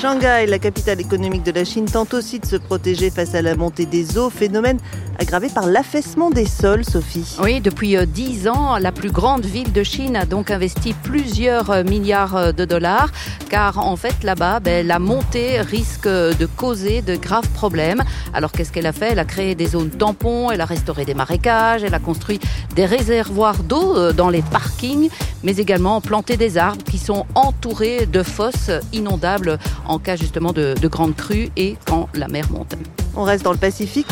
Shanghai, 0.00 0.46
la 0.46 0.58
capitale 0.58 1.00
économique 1.00 1.42
de 1.42 1.52
la 1.52 1.64
Chine, 1.64 1.86
tente 1.86 2.14
aussi 2.14 2.38
de 2.38 2.46
se 2.46 2.56
protéger 2.56 3.10
face 3.10 3.34
à 3.34 3.42
la 3.42 3.54
montée 3.54 3.86
des 3.86 4.16
eaux, 4.16 4.30
phénomène 4.30 4.78
aggravé 5.18 5.48
par 5.48 5.66
l'affaissement 5.66 6.30
des 6.30 6.46
sols, 6.46 6.84
Sophie. 6.84 7.36
Oui, 7.42 7.60
depuis 7.60 7.96
euh, 7.96 8.06
dix 8.06 8.48
ans, 8.48 8.78
la 8.78 8.92
plus 8.92 9.10
grande 9.10 9.44
ville 9.44 9.72
de 9.72 9.82
Chine 9.82 10.16
a 10.16 10.24
donc 10.24 10.50
investi 10.50 10.94
plusieurs 11.02 11.70
euh, 11.70 11.82
milliards 11.82 12.54
de 12.54 12.64
dollars, 12.64 13.10
car 13.50 13.78
en 13.78 13.96
fait 13.96 14.22
là-bas, 14.22 14.60
ben, 14.60 14.86
la 14.86 14.97
montée 14.98 15.60
risque 15.60 16.06
de 16.06 16.46
causer 16.46 17.02
de 17.02 17.16
graves 17.16 17.48
problèmes. 17.50 18.02
Alors 18.34 18.52
qu'est-ce 18.52 18.72
qu'elle 18.72 18.86
a 18.86 18.92
fait? 18.92 19.08
Elle 19.12 19.18
a 19.18 19.24
créé 19.24 19.54
des 19.54 19.66
zones 19.66 19.90
tampons, 19.90 20.50
elle 20.50 20.60
a 20.60 20.64
restauré 20.64 21.04
des 21.04 21.14
marécages, 21.14 21.82
elle 21.82 21.94
a 21.94 21.98
construit 21.98 22.40
des 22.74 22.86
réservoirs 22.86 23.62
d'eau 23.62 24.12
dans 24.12 24.30
les 24.30 24.42
parkings, 24.42 25.08
mais 25.42 25.56
également 25.56 26.00
planté 26.00 26.36
des 26.36 26.58
arbres 26.58 26.84
qui 26.84 26.98
sont 26.98 27.26
entourés 27.34 28.06
de 28.06 28.22
fosses 28.22 28.70
inondables 28.92 29.58
en 29.86 29.98
cas 29.98 30.16
justement 30.16 30.52
de, 30.52 30.74
de 30.80 30.88
grandes 30.88 31.16
crues 31.16 31.48
et 31.56 31.76
quand 31.86 32.08
la 32.14 32.28
mer 32.28 32.50
monte. 32.50 32.74
On 33.16 33.24
reste 33.24 33.44
dans 33.44 33.52
le 33.52 33.58
Pacifique. 33.58 34.06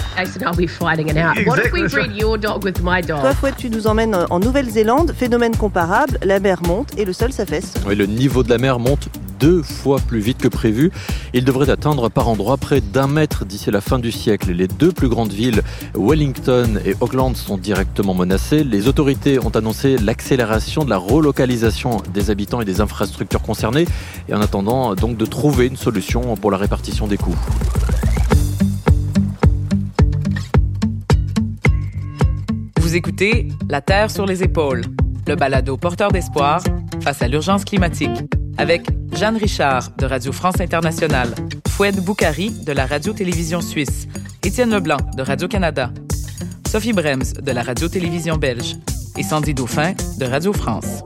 Toi, 3.21 3.35
Fouette, 3.35 3.57
tu 3.57 3.71
nous 3.71 3.87
emmènes 3.87 4.16
en 4.31 4.40
Nouvelle-Zélande. 4.40 5.12
Phénomène 5.16 5.57
comparable, 5.57 6.19
la 6.25 6.40
mer 6.40 6.61
monte 6.66 6.88
et 6.99 7.05
le 7.05 7.12
sol 7.12 7.33
s'affaisse. 7.33 7.75
Oui, 7.87 7.95
le 7.95 8.07
niveau 8.07 8.43
de 8.43 8.49
la 8.49 8.59
mer 8.59 8.81
monte 8.81 9.09
deux 9.38 9.62
fois 9.62 9.99
plus 9.99 10.21
vite 10.21 10.38
que 10.38 10.49
prévu. 10.49 10.90
Il 11.35 11.45
devrait 11.45 11.71
atteindre 11.71 12.09
par 12.09 12.28
endroits 12.28 12.57
près 12.57 12.81
d'un 12.81 13.07
mètre 13.07 13.45
d'ici 13.45 13.71
la 13.71 13.81
fin 13.81 13.99
du 13.99 14.12
siècle. 14.12 14.52
Les 14.52 14.69
deux 14.69 14.93
plus 14.93 15.09
grandes 15.09 15.33
villes, 15.33 15.62
Wellington 15.95 16.81
et 16.85 16.95
Auckland, 17.00 17.37
sont 17.37 17.59
directement 17.59 18.14
menacées. 18.14 18.64
Les 18.64 18.88
autorités 18.88 19.38
ont 19.38 19.50
annoncé 19.50 19.99
l'accélération 19.99 20.85
de 20.85 20.90
la 20.90 20.99
relocalisation 20.99 22.02
des 22.12 22.31
habitants 22.31 22.61
et 22.61 22.64
des 22.64 22.81
infrastructures 22.81 23.43
concernées 23.43 23.87
et 24.28 24.35
en 24.35 24.40
attendant 24.40 24.95
donc 24.95 25.16
de 25.16 25.26
trouver 25.26 25.66
une 25.66 25.76
solution 25.76 26.37
pour 26.37 26.50
la 26.50 26.59
répartition 26.59 27.07
des 27.07 27.16
coûts. 27.16 27.37
Vous 32.81 32.95
écoutez 32.95 33.49
La 33.69 33.81
Terre 33.81 34.11
sur 34.11 34.26
les 34.26 34.43
épaules, 34.43 34.83
le 35.26 35.35
balado 35.35 35.76
porteur 35.76 36.12
d'espoir 36.12 36.62
face 37.02 37.21
à 37.21 37.28
l'urgence 37.28 37.64
climatique, 37.64 38.25
avec 38.58 38.86
Jeanne 39.12 39.36
Richard 39.36 39.90
de 39.98 40.06
Radio 40.06 40.32
France 40.32 40.60
Internationale, 40.60 41.34
Foued 41.68 41.96
Boukari 42.04 42.50
de 42.50 42.72
la 42.72 42.86
Radio-Télévision 42.86 43.60
Suisse, 43.60 44.08
Étienne 44.42 44.70
Leblanc 44.70 44.98
de 45.16 45.22
Radio-Canada, 45.22 45.90
Sophie 46.68 46.92
Brems 46.92 47.32
de 47.42 47.52
la 47.52 47.62
Radio-Télévision 47.62 48.36
Belge 48.36 48.76
et 49.16 49.22
Sandy 49.22 49.54
Dauphin 49.54 49.94
de 50.18 50.26
Radio 50.26 50.52
France. 50.52 51.02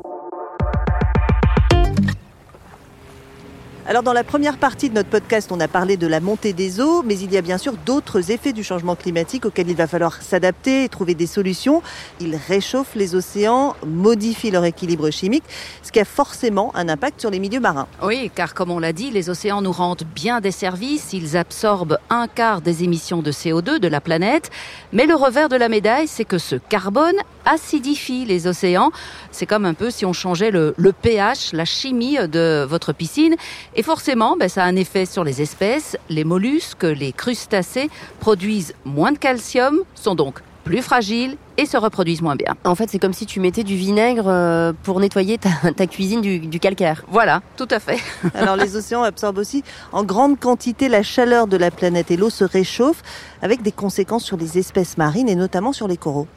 Alors 3.90 4.04
dans 4.04 4.12
la 4.12 4.22
première 4.22 4.56
partie 4.56 4.88
de 4.88 4.94
notre 4.94 5.08
podcast, 5.08 5.50
on 5.50 5.58
a 5.58 5.66
parlé 5.66 5.96
de 5.96 6.06
la 6.06 6.20
montée 6.20 6.52
des 6.52 6.80
eaux, 6.80 7.02
mais 7.02 7.18
il 7.18 7.32
y 7.32 7.36
a 7.36 7.40
bien 7.40 7.58
sûr 7.58 7.72
d'autres 7.72 8.30
effets 8.30 8.52
du 8.52 8.62
changement 8.62 8.94
climatique 8.94 9.46
auxquels 9.46 9.68
il 9.68 9.74
va 9.74 9.88
falloir 9.88 10.22
s'adapter 10.22 10.84
et 10.84 10.88
trouver 10.88 11.16
des 11.16 11.26
solutions. 11.26 11.82
Ils 12.20 12.36
réchauffent 12.36 12.94
les 12.94 13.16
océans, 13.16 13.74
modifient 13.84 14.52
leur 14.52 14.64
équilibre 14.64 15.10
chimique, 15.10 15.42
ce 15.82 15.90
qui 15.90 15.98
a 15.98 16.04
forcément 16.04 16.70
un 16.76 16.88
impact 16.88 17.20
sur 17.20 17.30
les 17.30 17.40
milieux 17.40 17.58
marins. 17.58 17.88
Oui, 18.00 18.30
car 18.32 18.54
comme 18.54 18.70
on 18.70 18.78
l'a 18.78 18.92
dit, 18.92 19.10
les 19.10 19.28
océans 19.28 19.60
nous 19.60 19.72
rendent 19.72 20.04
bien 20.14 20.40
des 20.40 20.52
services, 20.52 21.12
ils 21.12 21.36
absorbent 21.36 21.98
un 22.10 22.28
quart 22.28 22.60
des 22.60 22.84
émissions 22.84 23.22
de 23.22 23.32
CO2 23.32 23.80
de 23.80 23.88
la 23.88 24.00
planète, 24.00 24.52
mais 24.92 25.06
le 25.06 25.16
revers 25.16 25.48
de 25.48 25.56
la 25.56 25.68
médaille, 25.68 26.06
c'est 26.06 26.24
que 26.24 26.38
ce 26.38 26.54
carbone 26.54 27.16
acidifie 27.44 28.24
les 28.24 28.46
océans. 28.46 28.90
C'est 29.30 29.46
comme 29.46 29.64
un 29.64 29.74
peu 29.74 29.90
si 29.90 30.04
on 30.04 30.12
changeait 30.12 30.50
le, 30.50 30.74
pH, 31.02 31.52
la 31.52 31.64
chimie 31.64 32.16
de 32.28 32.64
votre 32.68 32.92
piscine. 32.92 33.34
Forcément, 33.82 34.36
ben, 34.36 34.48
ça 34.48 34.64
a 34.64 34.66
un 34.66 34.76
effet 34.76 35.06
sur 35.06 35.24
les 35.24 35.42
espèces. 35.42 35.96
Les 36.08 36.24
mollusques, 36.24 36.82
les 36.82 37.12
crustacés 37.12 37.90
produisent 38.18 38.74
moins 38.84 39.12
de 39.12 39.18
calcium, 39.18 39.80
sont 39.94 40.14
donc 40.14 40.40
plus 40.64 40.82
fragiles 40.82 41.36
et 41.56 41.66
se 41.66 41.76
reproduisent 41.76 42.22
moins 42.22 42.36
bien. 42.36 42.54
En 42.64 42.74
fait, 42.74 42.90
c'est 42.90 42.98
comme 42.98 43.12
si 43.12 43.26
tu 43.26 43.40
mettais 43.40 43.64
du 43.64 43.76
vinaigre 43.76 44.28
euh, 44.28 44.72
pour 44.82 45.00
nettoyer 45.00 45.38
ta, 45.38 45.50
ta 45.76 45.86
cuisine 45.86 46.20
du, 46.20 46.38
du 46.38 46.60
calcaire. 46.60 47.04
Voilà, 47.08 47.42
tout 47.56 47.68
à 47.70 47.80
fait. 47.80 47.98
Alors 48.34 48.56
les 48.56 48.76
océans 48.76 49.02
absorbent 49.02 49.38
aussi 49.38 49.64
en 49.92 50.04
grande 50.04 50.38
quantité 50.38 50.88
la 50.88 51.02
chaleur 51.02 51.46
de 51.46 51.56
la 51.56 51.70
planète 51.70 52.10
et 52.10 52.16
l'eau 52.16 52.30
se 52.30 52.44
réchauffe 52.44 53.02
avec 53.42 53.62
des 53.62 53.72
conséquences 53.72 54.24
sur 54.24 54.36
les 54.36 54.58
espèces 54.58 54.98
marines 54.98 55.28
et 55.28 55.34
notamment 55.34 55.72
sur 55.72 55.88
les 55.88 55.96
coraux. 55.96 56.28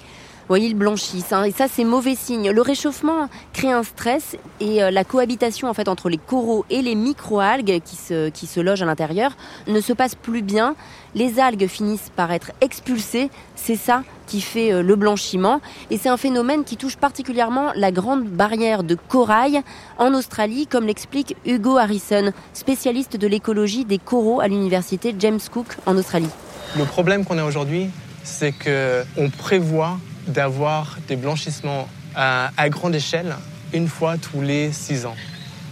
Oui, 0.50 0.62
ils 0.66 0.76
blanchissent, 0.76 1.32
hein, 1.32 1.46
et 1.46 1.52
ça 1.52 1.68
c'est 1.70 1.86
mauvais 1.86 2.16
signe. 2.16 2.52
Le 2.52 2.62
réchauffement 2.62 3.30
crée 3.54 3.72
un 3.72 3.84
stress 3.84 4.36
et 4.60 4.84
euh, 4.84 4.92
la 4.92 5.06
cohabitation 5.06 5.70
en 5.70 5.74
fait 5.74 5.88
entre 5.88 6.10
les 6.10 6.18
coraux 6.18 6.66
et 6.70 6.82
les 6.82 6.96
microalgues 6.96 7.80
qui 7.84 7.96
se, 7.96 8.28
qui 8.28 8.46
se 8.46 8.60
logent 8.60 8.82
à 8.82 8.86
l'intérieur 8.86 9.38
ne 9.68 9.80
se 9.80 9.94
passe 9.94 10.16
plus 10.16 10.42
bien. 10.42 10.76
Les 11.16 11.40
algues 11.40 11.68
finissent 11.68 12.12
par 12.14 12.32
être 12.34 12.52
expulsées, 12.60 13.30
c'est 13.56 13.78
ça 13.78 14.04
qui 14.28 14.42
fait 14.42 14.74
euh, 14.74 14.84
le 14.84 14.98
blanchiment 14.98 15.62
et 15.90 15.98
c'est 15.98 16.10
un 16.10 16.18
phénomène 16.18 16.66
qui 16.66 16.76
touche 16.76 16.98
particulièrement 16.98 17.72
la 17.76 17.94
grande 17.94 18.26
barrière 18.26 18.84
de 18.84 18.96
corail 18.96 19.62
en 19.98 20.14
Australie 20.14 20.68
comme 20.68 20.88
l'explique 20.88 21.38
Hugo 21.46 21.78
Harrison, 21.78 22.34
spécialiste 22.54 23.16
de 23.16 23.28
l'écologie 23.28 23.86
des 23.86 23.98
coraux 23.98 24.42
à 24.42 24.50
l'université 24.50 25.16
James 25.18 25.40
Cook 25.52 25.68
en 25.86 25.96
Australie. 25.96 26.30
Le 26.78 26.84
problème 26.84 27.24
qu'on 27.24 27.38
a 27.38 27.46
aujourd'hui, 27.46 27.88
c'est 28.24 28.52
que 28.52 29.04
on 29.16 29.30
prévoit 29.30 29.98
d'avoir 30.27 30.98
des 31.08 31.15
blanchissements 31.15 31.88
à, 32.15 32.70
grande 32.70 32.96
échelle 32.96 33.36
une 33.74 33.88
fois 33.88 34.18
tous 34.18 34.42
les 34.42 34.72
six 34.72 35.06
ans. 35.06 35.15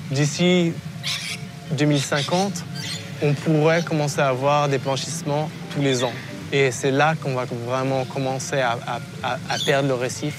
D'ici 0.10 0.74
2050, 1.78 2.64
on 3.22 3.34
pourrait 3.34 3.84
commencer 3.84 4.20
à 4.20 4.30
avoir 4.30 4.68
des 4.68 4.80
blanchissements 4.80 5.50
tous 5.74 5.82
les 5.82 6.04
ans. 6.04 6.14
Et 6.52 6.72
c'est 6.72 6.92
là 6.92 7.16
qu'on 7.16 7.34
va 7.34 7.46
vraiment 7.46 8.04
commencer 8.06 8.60
à, 8.60 8.78
perdre 9.66 9.88
le 9.90 9.94
récif 9.94 10.36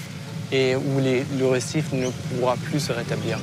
et 0.51 0.75
où 0.75 0.99
le 0.99 1.47
récif 1.47 1.91
ne 1.93 2.09
pourra 2.09 2.55
plus 2.57 2.79
se 2.79 2.91
rétablir. 2.91 3.39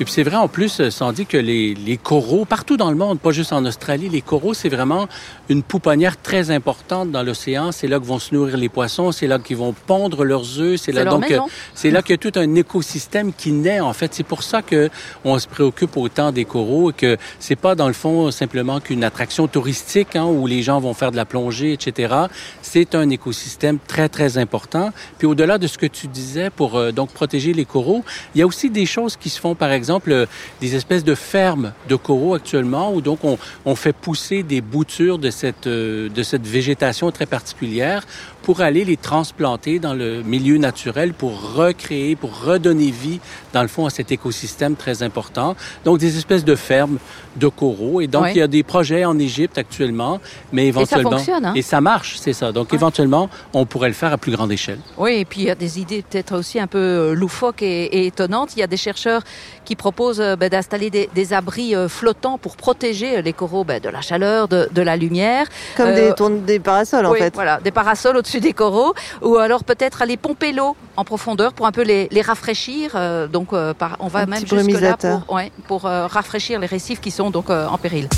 Et 0.00 0.04
puis 0.04 0.14
c'est 0.14 0.22
vrai 0.22 0.36
en 0.36 0.48
plus, 0.48 0.88
Sandy, 0.88 1.26
que 1.26 1.36
les, 1.36 1.74
les 1.74 1.98
coraux, 1.98 2.46
partout 2.46 2.78
dans 2.78 2.90
le 2.90 2.96
monde, 2.96 3.20
pas 3.20 3.32
juste 3.32 3.52
en 3.52 3.66
Australie, 3.66 4.08
les 4.08 4.22
coraux, 4.22 4.54
c'est 4.54 4.70
vraiment 4.70 5.08
une 5.50 5.62
pouponnière 5.62 6.16
très 6.16 6.50
importante 6.50 7.10
dans 7.10 7.22
l'océan. 7.22 7.70
C'est 7.70 7.86
là 7.86 7.98
que 7.98 8.06
vont 8.06 8.18
se 8.18 8.34
nourrir 8.34 8.56
les 8.56 8.70
poissons, 8.70 9.12
c'est 9.12 9.26
là 9.26 9.38
qu'ils 9.38 9.58
vont 9.58 9.74
pondre 9.86 10.24
leurs 10.24 10.58
œufs, 10.58 10.80
c'est 10.80 10.92
là 10.92 11.04
donc 11.04 11.30
c'est 11.74 11.90
là 11.90 12.00
qu'il 12.02 12.12
y 12.12 12.14
a 12.14 12.16
tout 12.16 12.38
un 12.38 12.54
écosystème 12.54 13.34
qui 13.34 13.52
naît 13.52 13.80
en 13.80 13.92
fait. 13.92 14.14
C'est 14.14 14.24
pour 14.24 14.42
ça 14.42 14.62
que 14.62 14.88
on 15.26 15.38
se 15.38 15.46
préoccupe 15.46 15.94
autant 15.98 16.32
des 16.32 16.46
coraux 16.46 16.92
et 16.92 16.94
que 16.94 17.18
c'est 17.38 17.56
pas 17.56 17.74
dans 17.74 17.88
le 17.88 17.92
fond 17.92 18.30
simplement 18.30 18.80
qu'une 18.80 19.04
attraction 19.04 19.48
touristique 19.48 20.16
hein, 20.16 20.24
où 20.24 20.46
les 20.46 20.62
gens 20.62 20.80
vont 20.80 20.94
faire 20.94 21.10
de 21.10 21.16
la 21.16 21.26
plongée, 21.26 21.74
etc. 21.74 22.14
C'est 22.62 22.94
un 22.94 23.10
écosystème 23.10 23.78
très 23.86 24.08
très 24.08 24.38
important. 24.38 24.92
Puis 25.18 25.26
au-delà 25.26 25.58
de 25.58 25.66
ce 25.66 25.76
que 25.76 25.84
tu 25.84 26.06
disais 26.06 26.48
pour 26.48 26.76
euh, 26.76 26.90
donc 26.90 27.10
protéger 27.10 27.52
les 27.52 27.66
coraux, 27.66 28.02
il 28.34 28.38
y 28.38 28.42
a 28.42 28.46
aussi 28.46 28.70
des 28.70 28.86
choses 28.86 29.16
qui 29.16 29.28
se 29.28 29.38
font 29.38 29.54
par 29.54 29.72
exemple 29.72 29.89
exemple, 29.90 30.26
des 30.60 30.74
espèces 30.74 31.04
de 31.04 31.14
fermes 31.14 31.72
de 31.88 31.96
coraux 31.96 32.34
actuellement 32.34 32.94
où 32.94 33.00
donc 33.00 33.20
on, 33.24 33.74
fait 33.74 33.92
pousser 33.92 34.42
des 34.42 34.60
boutures 34.60 35.18
de 35.18 35.30
cette, 35.30 35.66
de 35.66 36.22
cette 36.22 36.46
végétation 36.46 37.10
très 37.10 37.26
particulière 37.26 38.06
pour 38.42 38.60
aller 38.60 38.84
les 38.84 38.96
transplanter 38.96 39.78
dans 39.78 39.94
le 39.94 40.22
milieu 40.22 40.56
naturel 40.58 41.12
pour 41.12 41.54
recréer, 41.54 42.16
pour 42.16 42.42
redonner 42.42 42.90
vie, 42.90 43.20
dans 43.52 43.62
le 43.62 43.68
fond, 43.68 43.86
à 43.86 43.90
cet 43.90 44.10
écosystème 44.12 44.76
très 44.76 45.02
important. 45.02 45.56
Donc, 45.84 45.98
des 45.98 46.16
espèces 46.16 46.44
de 46.44 46.54
fermes 46.54 46.98
de 47.36 47.46
coraux. 47.48 48.00
Et 48.00 48.06
donc, 48.06 48.26
il 48.30 48.38
y 48.38 48.42
a 48.42 48.48
des 48.48 48.62
projets 48.62 49.04
en 49.04 49.18
Égypte 49.18 49.58
actuellement, 49.58 50.20
mais 50.52 50.66
éventuellement... 50.66 51.12
fonctionne, 51.12 51.44
hein? 51.46 51.52
Et 51.54 51.62
ça 51.62 51.80
marche, 51.80 52.16
c'est 52.18 52.32
ça. 52.32 52.50
Donc, 52.50 52.74
éventuellement, 52.74 53.28
on 53.52 53.66
pourrait 53.66 53.88
le 53.88 53.94
faire 53.94 54.12
à 54.12 54.18
plus 54.18 54.32
grande 54.32 54.50
échelle. 54.50 54.78
Oui, 54.98 55.12
et 55.18 55.24
puis 55.24 55.42
il 55.42 55.46
y 55.46 55.50
a 55.50 55.54
des 55.54 55.78
idées 55.78 56.02
peut-être 56.08 56.36
aussi 56.36 56.58
un 56.58 56.66
peu 56.66 56.78
euh, 56.78 57.14
loufoques 57.14 57.62
et, 57.62 57.84
et 57.84 58.06
étonnantes. 58.06 58.56
Il 58.56 58.60
y 58.60 58.62
a 58.62 58.66
des 58.66 58.76
chercheurs 58.76 59.22
qui 59.64 59.76
proposent 59.76 60.20
euh, 60.20 60.34
ben, 60.34 60.48
d'installer 60.48 60.90
des, 60.90 61.08
des 61.14 61.32
abris 61.32 61.74
euh, 61.76 61.88
flottants 61.88 62.38
pour 62.38 62.56
protéger 62.56 63.22
les 63.22 63.32
coraux 63.32 63.64
ben, 63.64 63.80
de 63.80 63.88
la 63.88 64.00
chaleur, 64.00 64.48
de, 64.48 64.68
de 64.72 64.82
la 64.82 64.96
lumière. 64.96 65.46
Comme 65.76 65.90
Euh, 65.90 66.38
des, 66.46 66.58
parasols 66.58 67.06
en 67.06 67.12
oui, 67.12 67.18
fait. 67.18 67.34
voilà, 67.34 67.60
des 67.62 67.70
parasols 67.70 68.16
au-dessus 68.30 68.40
des 68.40 68.52
coraux, 68.52 68.94
ou 69.22 69.36
alors 69.36 69.64
peut-être 69.64 70.02
aller 70.02 70.16
pomper 70.16 70.52
l'eau 70.52 70.76
en 70.96 71.04
profondeur 71.04 71.52
pour 71.52 71.66
un 71.66 71.72
peu 71.72 71.82
les, 71.82 72.08
les 72.10 72.22
rafraîchir. 72.22 72.92
euh, 72.94 73.26
donc, 73.26 73.52
euh, 73.52 73.74
par- 73.74 73.96
on 74.00 74.06
va 74.08 74.20
Un 74.20 74.26
même 74.26 74.40
jusque 74.40 74.80
là 74.80 74.90
pour, 75.26 75.34
ouais, 75.34 75.50
pour 75.66 75.86
euh, 75.86 76.06
rafraîchir 76.06 76.60
les 76.60 76.66
récifs 76.66 77.00
qui 77.00 77.10
sont 77.10 77.30
donc 77.30 77.50
en 77.50 77.76
péril. 77.78 78.08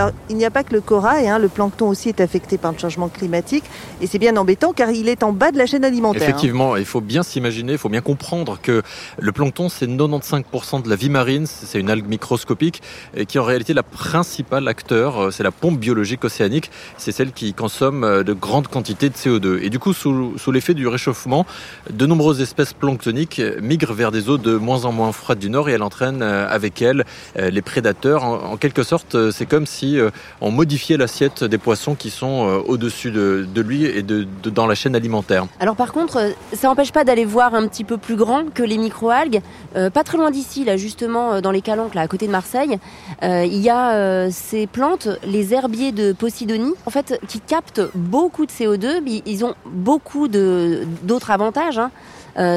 Alors, 0.00 0.14
il 0.30 0.36
n'y 0.36 0.46
a 0.46 0.50
pas 0.50 0.64
que 0.64 0.72
le 0.72 0.80
corail, 0.80 1.28
hein, 1.28 1.38
le 1.38 1.48
plancton 1.48 1.86
aussi 1.86 2.08
est 2.08 2.22
affecté 2.22 2.56
par 2.56 2.72
le 2.72 2.78
changement 2.78 3.10
climatique, 3.10 3.64
et 4.00 4.06
c'est 4.06 4.18
bien 4.18 4.34
embêtant 4.38 4.72
car 4.72 4.90
il 4.90 5.10
est 5.10 5.22
en 5.22 5.32
bas 5.32 5.52
de 5.52 5.58
la 5.58 5.66
chaîne 5.66 5.84
alimentaire. 5.84 6.22
hein. 6.22 6.24
Effectivement, 6.24 6.76
il 6.76 6.86
faut 6.86 7.02
bien 7.02 7.22
s'imaginer, 7.22 7.72
il 7.72 7.78
faut 7.78 7.90
bien 7.90 8.00
comprendre 8.00 8.58
que 8.62 8.82
le 9.18 9.32
plancton, 9.32 9.68
c'est 9.68 9.86
95% 9.86 10.84
de 10.84 10.88
la 10.88 10.96
vie 10.96 11.10
marine, 11.10 11.44
c'est 11.44 11.78
une 11.78 11.90
algue 11.90 12.08
microscopique, 12.08 12.80
qui 13.28 13.36
est 13.36 13.40
en 13.40 13.44
réalité 13.44 13.74
la 13.74 13.82
principale 13.82 14.68
acteur, 14.68 15.18
euh, 15.18 15.30
c'est 15.30 15.42
la 15.42 15.50
pompe 15.50 15.78
biologique 15.78 16.24
océanique, 16.24 16.70
c'est 16.96 17.12
celle 17.12 17.32
qui 17.32 17.52
consomme 17.52 18.02
euh, 18.02 18.22
de 18.22 18.32
grandes 18.32 18.68
quantités 18.68 19.10
de 19.10 19.14
CO2. 19.14 19.62
Et 19.62 19.68
du 19.68 19.78
coup, 19.78 19.92
sous, 19.92 20.32
l'effet 20.50 20.72
du 20.72 20.88
réchauffement, 20.88 21.44
de 21.90 22.06
nombreuses 22.06 22.40
espèces 22.40 22.72
planctoniques 22.72 23.38
euh, 23.38 23.60
migrent 23.60 23.92
vers 23.92 24.12
des 24.12 24.30
eaux 24.30 24.38
de 24.38 24.56
moins 24.56 24.86
en 24.86 24.92
moins 24.92 25.12
froides 25.12 25.38
du 25.38 25.50
nord, 25.50 25.68
et 25.68 25.72
elle 25.72 25.82
entraîne 25.82 26.22
euh, 26.22 26.48
avec 26.48 26.80
elle 26.80 27.04
euh, 27.38 27.50
les 27.50 27.62
prédateurs. 27.62 28.24
En, 28.24 28.56
quelque 28.56 28.82
sorte, 28.82 29.30
c'est 29.30 29.46
comme 29.46 29.66
si 29.66 29.89
euh, 29.98 30.10
on 30.40 30.50
modifiait 30.50 30.96
l'assiette 30.96 31.44
des 31.44 31.58
poissons 31.58 31.94
qui 31.94 32.10
sont 32.10 32.46
euh, 32.48 32.58
au-dessus 32.66 33.10
de, 33.10 33.46
lui 33.60 33.84
et 33.84 34.02
de, 34.02 34.26
dans 34.50 34.66
la 34.66 34.74
chaîne 34.74 34.94
alimentaire. 34.94 35.46
Alors 35.58 35.76
par 35.76 35.92
contre, 35.92 36.16
euh, 36.18 36.30
ça 36.52 36.68
n'empêche 36.68 36.92
pas 36.92 37.04
d'aller 37.04 37.24
voir 37.24 37.54
un 37.54 37.66
petit 37.68 37.84
peu 37.84 37.96
plus 37.98 38.16
grand 38.16 38.50
que 38.52 38.62
les 38.62 38.78
microalgues. 38.78 39.40
Euh, 39.76 39.90
pas 39.90 40.04
très 40.04 40.18
loin 40.18 40.30
d'ici, 40.30 40.64
là 40.64 40.76
justement, 40.76 41.40
dans 41.40 41.50
les 41.50 41.60
Calanques, 41.62 41.94
là 41.94 42.02
à 42.02 42.08
côté 42.08 42.26
de 42.26 42.32
Marseille, 42.32 42.78
il 43.22 43.60
y 43.60 43.70
a 43.70 44.30
ces 44.30 44.66
plantes, 44.66 45.08
les 45.24 45.54
herbiers 45.54 45.92
de 45.92 46.12
Posidonie, 46.12 46.74
en 46.86 46.90
fait, 46.90 47.20
qui 47.28 47.40
captent 47.40 47.82
beaucoup 47.94 48.46
de 48.46 48.50
CO2. 48.50 49.00
mais 49.04 49.22
Ils 49.26 49.44
ont 49.44 49.54
beaucoup 49.66 50.28
d'autres 50.28 51.30
avantages. 51.30 51.78
hein. 51.78 51.90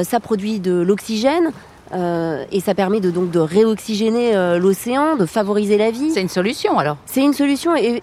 Ça 0.04 0.20
produit 0.20 0.60
de 0.60 0.72
l'oxygène. 0.72 1.50
Euh, 1.94 2.44
et 2.50 2.60
ça 2.60 2.74
permet 2.74 3.00
de 3.00 3.10
donc 3.10 3.30
de 3.30 3.38
réoxygéner 3.38 4.34
euh, 4.34 4.58
l'océan, 4.58 5.16
de 5.16 5.26
favoriser 5.26 5.78
la 5.78 5.90
vie. 5.90 6.10
C'est 6.10 6.22
une 6.22 6.28
solution 6.28 6.78
alors. 6.78 6.96
C'est 7.06 7.22
une 7.22 7.34
solution 7.34 7.76
et 7.76 8.02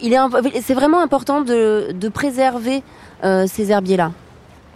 il 0.00 0.12
est 0.12 0.18
c'est 0.62 0.74
vraiment 0.74 1.00
important 1.00 1.40
de, 1.40 1.92
de 1.92 2.08
préserver 2.08 2.82
euh, 3.24 3.46
ces 3.46 3.70
herbiers-là. 3.70 4.12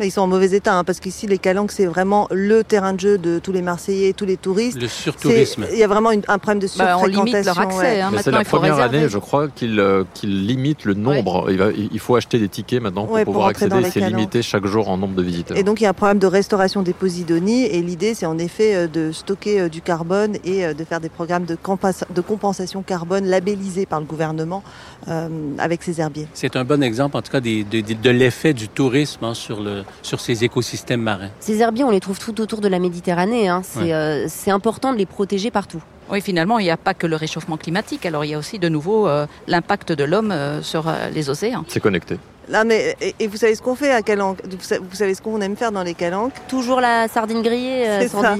Ils 0.04 0.10
sont 0.10 0.20
en 0.20 0.26
mauvais 0.26 0.50
état, 0.54 0.74
hein, 0.76 0.84
parce 0.84 1.00
qu'ici, 1.00 1.26
les 1.26 1.38
calanques, 1.38 1.72
c'est 1.72 1.86
vraiment 1.86 2.28
le 2.30 2.62
terrain 2.62 2.92
de 2.92 3.00
jeu 3.00 3.16
de 3.18 3.38
tous 3.38 3.52
les 3.52 3.62
Marseillais, 3.62 4.12
tous 4.12 4.26
les 4.26 4.36
touristes. 4.36 4.78
Le 4.80 4.88
surtourisme. 4.88 5.64
C'est- 5.66 5.72
Il 5.72 5.78
y 5.78 5.82
a 5.84 5.86
vraiment 5.88 6.10
une- 6.10 6.22
un 6.28 6.38
problème 6.38 6.58
de 6.60 6.66
Bah, 6.76 6.96
on 6.96 6.98
surfréquentation. 7.00 7.24
limite 7.24 7.44
leur 7.46 7.58
accès, 7.58 7.78
ouais. 7.78 8.00
hein. 8.02 8.10
Mais 8.12 8.22
c'est 8.22 8.30
la 8.30 8.40
il 8.40 8.44
faut 8.44 8.56
première 8.58 8.76
réserver. 8.76 8.98
année, 8.98 9.08
je 9.08 9.16
crois, 9.18 9.48
qu'il 9.48 9.80
euh, 9.80 10.04
limite 10.22 10.84
le 10.84 10.92
nombre. 10.94 11.50
Il, 11.50 11.56
va- 11.56 11.70
il 11.72 11.98
faut 11.98 12.14
acheter 12.14 12.38
des 12.38 12.48
tickets 12.50 12.82
maintenant 12.82 13.04
pour 13.06 13.14
Ouais, 13.14 13.24
pouvoir 13.24 13.46
accéder. 13.48 13.74
C'est 13.90 14.00
limité 14.00 14.42
chaque 14.42 14.66
jour 14.66 14.88
en 14.90 14.98
nombre 14.98 15.14
de 15.14 15.22
visiteurs. 15.22 15.56
Et 15.56 15.62
donc 15.62 15.80
il 15.80 15.84
y 15.84 15.86
a 15.86 15.90
un 15.90 15.94
problème 15.94 16.18
de 16.18 16.26
restauration 16.26 16.82
des 16.82 16.92
posidonies 16.92 17.64
et 17.64 17.80
l'idée 17.80 18.14
c'est 18.14 18.26
en 18.26 18.36
effet 18.38 18.74
euh, 18.74 18.86
de 18.88 19.12
stocker 19.12 19.60
euh, 19.60 19.68
du 19.70 19.80
carbone 19.80 20.36
et 20.44 20.66
euh, 20.66 20.74
de 20.74 20.84
faire 20.84 21.00
des 21.00 21.08
programmes 21.08 21.44
de, 21.46 21.56
compensa- 21.56 22.04
de 22.14 22.20
compensation 22.20 22.82
carbone 22.82 23.24
labellisés 23.24 23.86
par 23.86 24.00
le 24.00 24.06
gouvernement 24.06 24.62
euh, 25.08 25.28
avec 25.58 25.82
ces 25.82 26.00
herbiers. 26.00 26.26
C'est 26.34 26.56
un 26.56 26.64
bon 26.64 26.82
exemple, 26.82 27.16
en 27.16 27.22
tout 27.22 27.32
cas, 27.32 27.40
des- 27.40 27.64
de, 27.64 27.80
de- 27.80 27.94
de 27.94 28.10
l'effet 28.10 28.52
du 28.52 28.68
tourisme 28.68 29.24
hein, 29.24 29.34
sur, 29.34 29.60
le, 29.62 29.84
sur 30.02 30.20
ces 30.20 30.44
écosystèmes 30.44 31.00
marins. 31.02 31.30
Ces 31.40 31.58
herbiers, 31.60 31.84
on 31.84 31.90
les 31.90 32.00
trouve 32.00 32.18
tout 32.18 32.40
autour 32.40 32.60
de 32.60 32.68
la 32.68 32.78
Méditerranée. 32.78 33.48
hein. 33.48 33.62
C'est 33.64 33.80
Ouais. 33.80 33.92
euh, 33.92 34.26
c'est 34.28 34.50
important 34.50 34.92
de 34.92 34.98
les 34.98 35.06
protéger 35.06 35.50
partout. 35.50 35.82
Oui, 36.10 36.20
finalement, 36.20 36.58
il 36.60 36.64
n'y 36.64 36.70
a 36.70 36.76
pas 36.76 36.94
que 36.94 37.06
le 37.08 37.16
réchauffement 37.16 37.56
climatique. 37.56 38.06
Alors, 38.06 38.24
il 38.24 38.30
y 38.30 38.34
a 38.34 38.38
aussi 38.38 38.58
de 38.60 38.68
nouveau 38.68 39.08
euh, 39.08 39.26
l'impact 39.48 39.90
de 39.92 40.04
l'homme 40.04 40.30
euh, 40.30 40.62
sur 40.62 40.88
euh, 40.88 41.08
les 41.12 41.28
océans. 41.30 41.64
C'est 41.66 41.80
connecté. 41.80 42.16
Là, 42.48 42.62
mais, 42.62 42.94
et, 43.00 43.12
et 43.18 43.26
vous 43.26 43.36
savez 43.36 43.56
ce 43.56 43.60
qu'on 43.62 43.74
fait 43.74 43.90
à 43.90 44.02
Calanque? 44.02 44.38
Vous 44.48 44.56
savez, 44.60 44.80
vous 44.88 44.94
savez 44.94 45.14
ce 45.14 45.20
qu'on 45.20 45.40
aime 45.40 45.56
faire 45.56 45.72
dans 45.72 45.82
les 45.82 45.94
Calanques? 45.94 46.34
Toujours 46.46 46.80
la 46.80 47.08
sardine 47.08 47.42
grillée, 47.42 47.88
euh, 47.88 48.00
C'est 48.02 48.08
ça. 48.08 48.36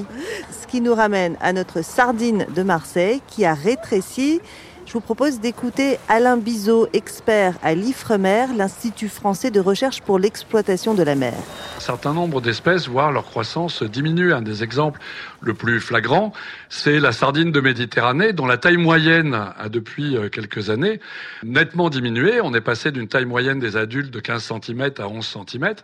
Ce 0.62 0.66
qui 0.68 0.80
nous 0.80 0.94
ramène 0.94 1.36
à 1.40 1.52
notre 1.52 1.82
sardine 1.82 2.46
de 2.54 2.62
Marseille 2.62 3.20
qui 3.26 3.44
a 3.44 3.54
rétréci. 3.54 4.40
Je 4.86 4.92
vous 4.92 5.00
propose 5.00 5.40
d'écouter 5.40 5.98
Alain 6.08 6.36
Bizot, 6.36 6.86
expert 6.92 7.58
à 7.64 7.74
l'IFREMER, 7.74 8.46
l'Institut 8.56 9.08
français 9.08 9.50
de 9.50 9.58
recherche 9.58 10.00
pour 10.00 10.20
l'exploitation 10.20 10.94
de 10.94 11.02
la 11.02 11.16
mer. 11.16 11.34
Un 11.76 11.80
certain 11.80 12.14
nombre 12.14 12.40
d'espèces 12.40 12.86
voient 12.86 13.10
leur 13.10 13.24
croissance 13.24 13.82
diminuer. 13.82 14.32
Un 14.32 14.42
des 14.42 14.62
exemples 14.62 15.00
le 15.40 15.54
plus 15.54 15.80
flagrant, 15.80 16.32
c'est 16.68 16.98
la 17.00 17.12
sardine 17.12 17.52
de 17.52 17.60
Méditerranée, 17.60 18.32
dont 18.32 18.46
la 18.46 18.56
taille 18.56 18.76
moyenne 18.76 19.34
a 19.34 19.68
depuis 19.68 20.16
euh, 20.16 20.28
quelques 20.28 20.70
années 20.70 21.00
nettement 21.44 21.90
diminué. 21.90 22.40
On 22.40 22.54
est 22.54 22.60
passé 22.60 22.90
d'une 22.92 23.08
taille 23.08 23.24
moyenne 23.26 23.58
des 23.58 23.76
adultes 23.76 24.10
de 24.10 24.20
15 24.20 24.52
cm 24.64 24.90
à 24.98 25.08
11 25.08 25.26
cm, 25.48 25.74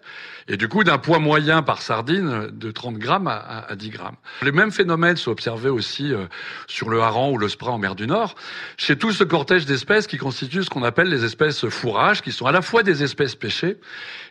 et 0.48 0.56
du 0.56 0.68
coup 0.68 0.84
d'un 0.84 0.98
poids 0.98 1.18
moyen 1.18 1.62
par 1.62 1.82
sardine 1.82 2.48
de 2.52 2.70
30 2.70 2.96
grammes 2.98 3.26
à, 3.28 3.34
à- 3.36 3.72
à 3.72 3.76
10 3.76 3.90
grammes. 3.90 4.16
Les 4.42 4.52
mêmes 4.52 4.72
phénomènes 4.72 5.16
sont 5.16 5.30
observés 5.30 5.68
aussi 5.70 6.12
euh, 6.12 6.24
sur 6.66 6.88
le 6.90 7.00
hareng 7.00 7.32
ou 7.32 7.38
le 7.38 7.48
sprat 7.48 7.70
en 7.72 7.78
mer 7.78 7.94
du 7.94 8.06
Nord, 8.06 8.34
chez 8.76 8.96
tout 8.96 9.12
ce 9.12 9.24
cortège 9.24 9.66
d'espèces 9.66 10.06
qui 10.06 10.16
constituent 10.18 10.62
ce 10.64 10.70
qu'on 10.70 10.82
appelle 10.82 11.08
les 11.08 11.24
espèces 11.24 11.68
fourrages, 11.68 12.22
qui 12.22 12.32
sont 12.32 12.46
à 12.46 12.52
la 12.52 12.62
fois 12.62 12.82
des 12.82 13.02
espèces 13.02 13.34
pêchées 13.34 13.78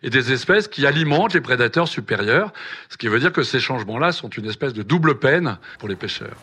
et 0.03 0.09
des 0.09 0.31
espèces 0.33 0.67
qui 0.67 0.85
alimentent 0.85 1.33
les 1.33 1.41
prédateurs 1.41 1.87
supérieurs, 1.87 2.51
ce 2.89 2.97
qui 2.97 3.07
veut 3.07 3.19
dire 3.19 3.31
que 3.31 3.43
ces 3.43 3.59
changements-là 3.59 4.11
sont 4.11 4.29
une 4.29 4.45
espèce 4.47 4.73
de 4.73 4.81
double 4.83 5.10
peine 5.13 5.57
pour 5.79 5.89
les 5.89 5.95
pêcheurs. 5.95 6.37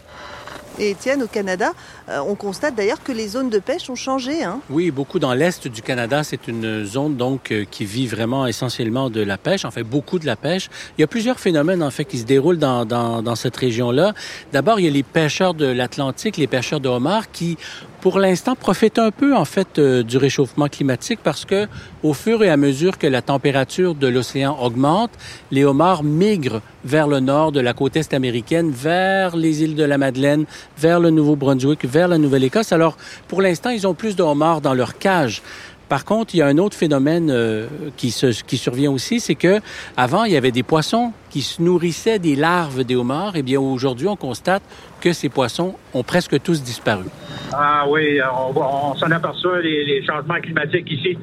Et 0.78 0.90
Étienne, 0.90 1.22
au 1.22 1.26
Canada, 1.26 1.72
euh, 2.08 2.20
on 2.26 2.36
constate 2.36 2.76
d'ailleurs 2.76 3.02
que 3.02 3.10
les 3.10 3.26
zones 3.28 3.50
de 3.50 3.58
pêche 3.58 3.90
ont 3.90 3.96
changé. 3.96 4.44
Hein. 4.44 4.60
Oui, 4.70 4.92
beaucoup 4.92 5.18
dans 5.18 5.34
l'est 5.34 5.66
du 5.66 5.82
Canada. 5.82 6.22
C'est 6.22 6.46
une 6.46 6.84
zone 6.84 7.16
donc 7.16 7.50
euh, 7.50 7.64
qui 7.68 7.84
vit 7.84 8.06
vraiment 8.06 8.46
essentiellement 8.46 9.10
de 9.10 9.20
la 9.20 9.38
pêche, 9.38 9.64
en 9.64 9.72
fait 9.72 9.82
beaucoup 9.82 10.20
de 10.20 10.26
la 10.26 10.36
pêche. 10.36 10.70
Il 10.96 11.00
y 11.00 11.04
a 11.04 11.08
plusieurs 11.08 11.40
phénomènes 11.40 11.82
en 11.82 11.90
fait 11.90 12.04
qui 12.04 12.18
se 12.18 12.24
déroulent 12.24 12.58
dans, 12.58 12.84
dans, 12.84 13.22
dans 13.22 13.34
cette 13.34 13.56
région-là. 13.56 14.14
D'abord, 14.52 14.78
il 14.78 14.86
y 14.86 14.88
a 14.88 14.92
les 14.92 15.02
pêcheurs 15.02 15.54
de 15.54 15.66
l'Atlantique, 15.66 16.36
les 16.36 16.46
pêcheurs 16.46 16.80
de 16.80 16.88
homards 16.88 17.30
qui 17.32 17.58
pour 18.00 18.18
l'instant, 18.18 18.54
profitent 18.54 18.98
un 18.98 19.10
peu 19.10 19.34
en 19.34 19.44
fait 19.44 19.78
euh, 19.78 20.02
du 20.02 20.16
réchauffement 20.18 20.68
climatique 20.68 21.20
parce 21.22 21.44
que 21.44 21.66
au 22.02 22.14
fur 22.14 22.42
et 22.44 22.50
à 22.50 22.56
mesure 22.56 22.96
que 22.96 23.06
la 23.06 23.22
température 23.22 23.94
de 23.94 24.06
l'océan 24.06 24.56
augmente, 24.60 25.10
les 25.50 25.64
homards 25.64 26.04
migrent 26.04 26.60
vers 26.84 27.08
le 27.08 27.20
nord 27.20 27.50
de 27.50 27.60
la 27.60 27.72
côte 27.72 27.96
est 27.96 28.14
américaine, 28.14 28.70
vers 28.70 29.36
les 29.36 29.62
îles 29.62 29.74
de 29.74 29.82
la 29.82 29.98
Madeleine, 29.98 30.44
vers 30.78 31.00
le 31.00 31.10
Nouveau-Brunswick, 31.10 31.84
vers 31.84 32.08
la 32.08 32.18
Nouvelle-Écosse. 32.18 32.72
Alors, 32.72 32.96
pour 33.28 33.42
l'instant, 33.42 33.70
ils 33.70 33.86
ont 33.86 33.94
plus 33.94 34.16
de 34.16 34.22
homards 34.22 34.60
dans 34.60 34.74
leur 34.74 34.98
cage. 34.98 35.42
Par 35.88 36.04
contre, 36.04 36.34
il 36.34 36.38
y 36.38 36.42
a 36.42 36.46
un 36.46 36.58
autre 36.58 36.76
phénomène 36.76 37.30
euh, 37.30 37.66
qui, 37.96 38.10
survient 38.10 38.90
aussi, 38.90 39.20
c'est 39.20 39.34
que 39.34 39.60
avant 39.96 40.24
il 40.24 40.32
y 40.32 40.36
avait 40.36 40.50
des 40.50 40.62
poissons 40.62 41.12
qui 41.30 41.40
se 41.40 41.62
nourrissaient 41.62 42.18
des 42.18 42.36
larves 42.36 42.84
des 42.84 42.94
homards. 42.94 43.32
Eh 43.36 43.42
bien, 43.42 43.58
aujourd'hui, 43.58 44.06
on 44.06 44.16
constate 44.16 44.62
que 45.00 45.12
ces 45.12 45.30
poissons 45.30 45.76
ont 45.94 46.02
presque 46.02 46.40
tous 46.42 46.62
disparu. 46.62 47.04
Ah 47.52 47.86
oui, 47.88 48.20
on, 48.54 48.94
s'en 48.96 49.10
aperçoit 49.10 49.62
les, 49.62 50.04
changements 50.06 50.40
climatiques 50.40 50.90
ici. 50.90 51.16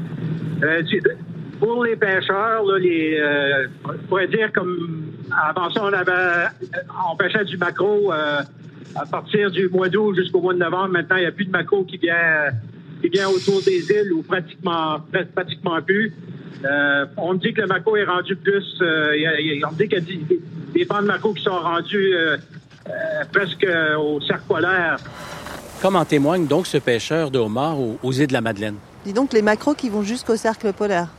Euh, 0.63 0.81
pour 1.59 1.85
les 1.85 1.95
pêcheurs, 1.95 2.63
euh, 2.67 3.67
on 3.85 4.07
pourrait 4.07 4.27
dire 4.27 4.51
comme 4.51 5.13
avant 5.47 5.69
ça, 5.69 5.81
on 5.83 7.11
on 7.11 7.15
pêchait 7.15 7.45
du 7.45 7.57
maquereau 7.57 8.11
à 8.95 9.05
partir 9.05 9.51
du 9.51 9.67
mois 9.69 9.89
d'août 9.89 10.15
jusqu'au 10.15 10.41
mois 10.41 10.53
de 10.53 10.59
novembre. 10.59 10.89
Maintenant, 10.89 11.17
il 11.17 11.21
n'y 11.21 11.25
a 11.27 11.31
plus 11.31 11.45
de 11.45 11.51
maquereau 11.51 11.83
qui 11.83 11.97
vient, 11.97 12.49
qui 13.01 13.09
vient 13.09 13.27
autour 13.29 13.61
des 13.61 13.79
îles 13.91 14.13
ou 14.13 14.23
pratiquement, 14.23 14.99
pratiquement 15.35 15.81
plus. 15.81 16.13
Euh, 16.63 17.05
on 17.17 17.33
me 17.33 17.37
dit 17.39 17.53
que 17.53 17.61
le 17.61 17.67
maquereau 17.67 17.97
est 17.97 18.05
rendu 18.05 18.35
plus. 18.35 18.63
euh, 18.81 19.13
il 19.15 19.21
y 19.21 19.27
a- 19.27 19.39
il 19.39 19.59
y 19.59 19.63
a- 19.63 19.67
on 19.67 19.71
me 19.73 19.77
dit 19.77 19.87
qu'il 19.89 19.99
y 19.99 20.01
a 20.01 20.37
des, 20.73 20.85
bancs 20.85 21.01
de 21.01 21.07
maquereau 21.07 21.33
qui 21.33 21.43
sont 21.43 21.59
rendus 21.59 22.13
euh, 22.15 22.37
euh, 22.87 22.91
presque 23.31 23.67
au 23.99 24.21
cercle 24.21 24.43
polaire. 24.47 24.97
Comme 25.81 25.97
en 25.97 26.05
témoigne 26.05 26.47
donc 26.47 26.65
ce 26.65 26.77
pêcheur 26.77 27.29
de 27.29 27.37
homards 27.37 27.79
aux, 27.79 27.99
aux 28.01 28.11
îles 28.13 28.27
de 28.27 28.33
la 28.33 28.41
Madeleine. 28.41 28.75
Dis 29.05 29.13
donc 29.13 29.33
les 29.33 29.41
macros 29.41 29.75
qui 29.75 29.89
vont 29.89 30.01
jusqu'au 30.01 30.35
cercle 30.37 30.71
polaire. 30.73 31.09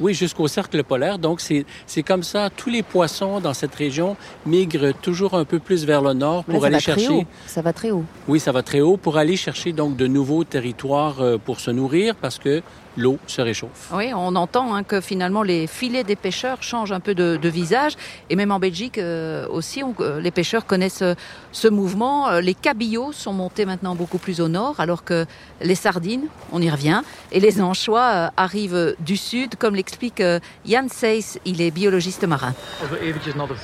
Oui, 0.00 0.14
jusqu'au 0.14 0.48
cercle 0.48 0.82
polaire. 0.84 1.18
Donc, 1.18 1.40
c'est 1.40 1.64
c'est 1.86 2.02
comme 2.02 2.22
ça. 2.22 2.50
Tous 2.50 2.70
les 2.70 2.82
poissons 2.82 3.40
dans 3.40 3.54
cette 3.54 3.74
région 3.74 4.16
migrent 4.46 4.92
toujours 5.00 5.34
un 5.34 5.44
peu 5.44 5.58
plus 5.58 5.84
vers 5.84 6.02
le 6.02 6.12
nord 6.12 6.44
pour 6.44 6.60
ça 6.60 6.66
aller 6.66 6.76
va 6.76 6.80
très 6.80 6.92
chercher. 6.94 7.08
haut. 7.08 7.24
Ça 7.46 7.62
va 7.62 7.72
très 7.72 7.90
haut. 7.90 8.04
Oui, 8.28 8.40
ça 8.40 8.52
va 8.52 8.62
très 8.62 8.80
haut 8.80 8.96
pour 8.96 9.16
aller 9.18 9.36
chercher 9.36 9.72
donc 9.72 9.96
de 9.96 10.06
nouveaux 10.06 10.44
territoires 10.44 11.20
euh, 11.20 11.38
pour 11.38 11.60
se 11.60 11.70
nourrir 11.70 12.14
parce 12.16 12.38
que 12.38 12.62
l'eau 12.96 13.18
se 13.26 13.40
réchauffe. 13.42 13.90
Oui, 13.92 14.12
on 14.14 14.36
entend 14.36 14.74
hein, 14.74 14.82
que 14.84 15.00
finalement 15.00 15.42
les 15.42 15.66
filets 15.66 16.04
des 16.04 16.16
pêcheurs 16.16 16.62
changent 16.62 16.92
un 16.92 17.00
peu 17.00 17.14
de, 17.14 17.36
de 17.36 17.48
visage. 17.48 17.94
Et 18.30 18.36
même 18.36 18.50
en 18.52 18.58
Belgique 18.58 18.98
euh, 18.98 19.46
aussi, 19.48 19.82
on- 19.82 19.94
euh, 20.00 20.20
les 20.20 20.30
pêcheurs 20.30 20.64
connaissent 20.66 21.02
euh, 21.02 21.14
ce 21.52 21.68
mouvement. 21.68 22.38
Les 22.40 22.54
cabillots 22.54 23.12
sont 23.12 23.32
montés 23.32 23.64
maintenant 23.66 23.94
beaucoup 23.94 24.18
plus 24.18 24.40
au 24.40 24.48
nord, 24.48 24.78
alors 24.78 25.04
que 25.04 25.26
les 25.60 25.74
sardines, 25.74 26.26
on 26.52 26.60
y 26.62 26.70
revient, 26.70 27.02
et 27.32 27.40
les 27.40 27.60
anchois 27.60 28.10
euh, 28.14 28.28
arrivent 28.36 28.94
du 29.00 29.16
sud, 29.16 29.56
comme 29.56 29.74
l'explique 29.74 30.20
euh, 30.20 30.38
Jan 30.66 30.86
Seyss, 30.88 31.38
il 31.44 31.60
est 31.60 31.70
biologiste 31.70 32.24
marin. 32.24 32.54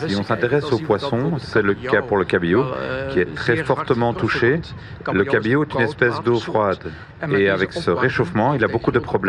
Si 0.08 0.16
on 0.16 0.24
s'intéresse 0.24 0.64
aux 0.72 0.78
poissons, 0.78 1.38
c'est 1.38 1.62
le 1.62 1.74
cas 1.74 2.02
pour 2.02 2.16
le 2.16 2.24
cabillaud, 2.24 2.64
qui 3.12 3.20
est 3.20 3.34
très 3.34 3.56
fortement 3.64 4.12
touché. 4.14 4.60
Le 5.12 5.24
cabillaud 5.24 5.64
est 5.64 5.74
une 5.74 5.80
espèce 5.82 6.20
d'eau 6.24 6.38
froide. 6.40 6.78
Et 7.38 7.48
avec 7.50 7.72
ce 7.72 7.90
réchauffement, 7.90 8.54
il 8.54 8.64
a 8.64 8.68
beaucoup 8.68 8.90
de 8.92 8.98
problèmes. 8.98 9.19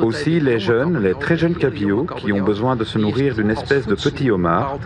Aussi, 0.00 0.40
les 0.40 0.58
jeunes, 0.58 1.02
les 1.02 1.14
très 1.14 1.36
jeunes 1.36 1.54
capillots, 1.54 2.06
qui 2.16 2.32
ont 2.32 2.42
besoin 2.42 2.74
de 2.74 2.84
se 2.84 2.98
nourrir 2.98 3.34
d'une 3.34 3.50
espèce 3.50 3.86
de 3.86 3.94
petit 3.94 4.30
homard. 4.30 4.78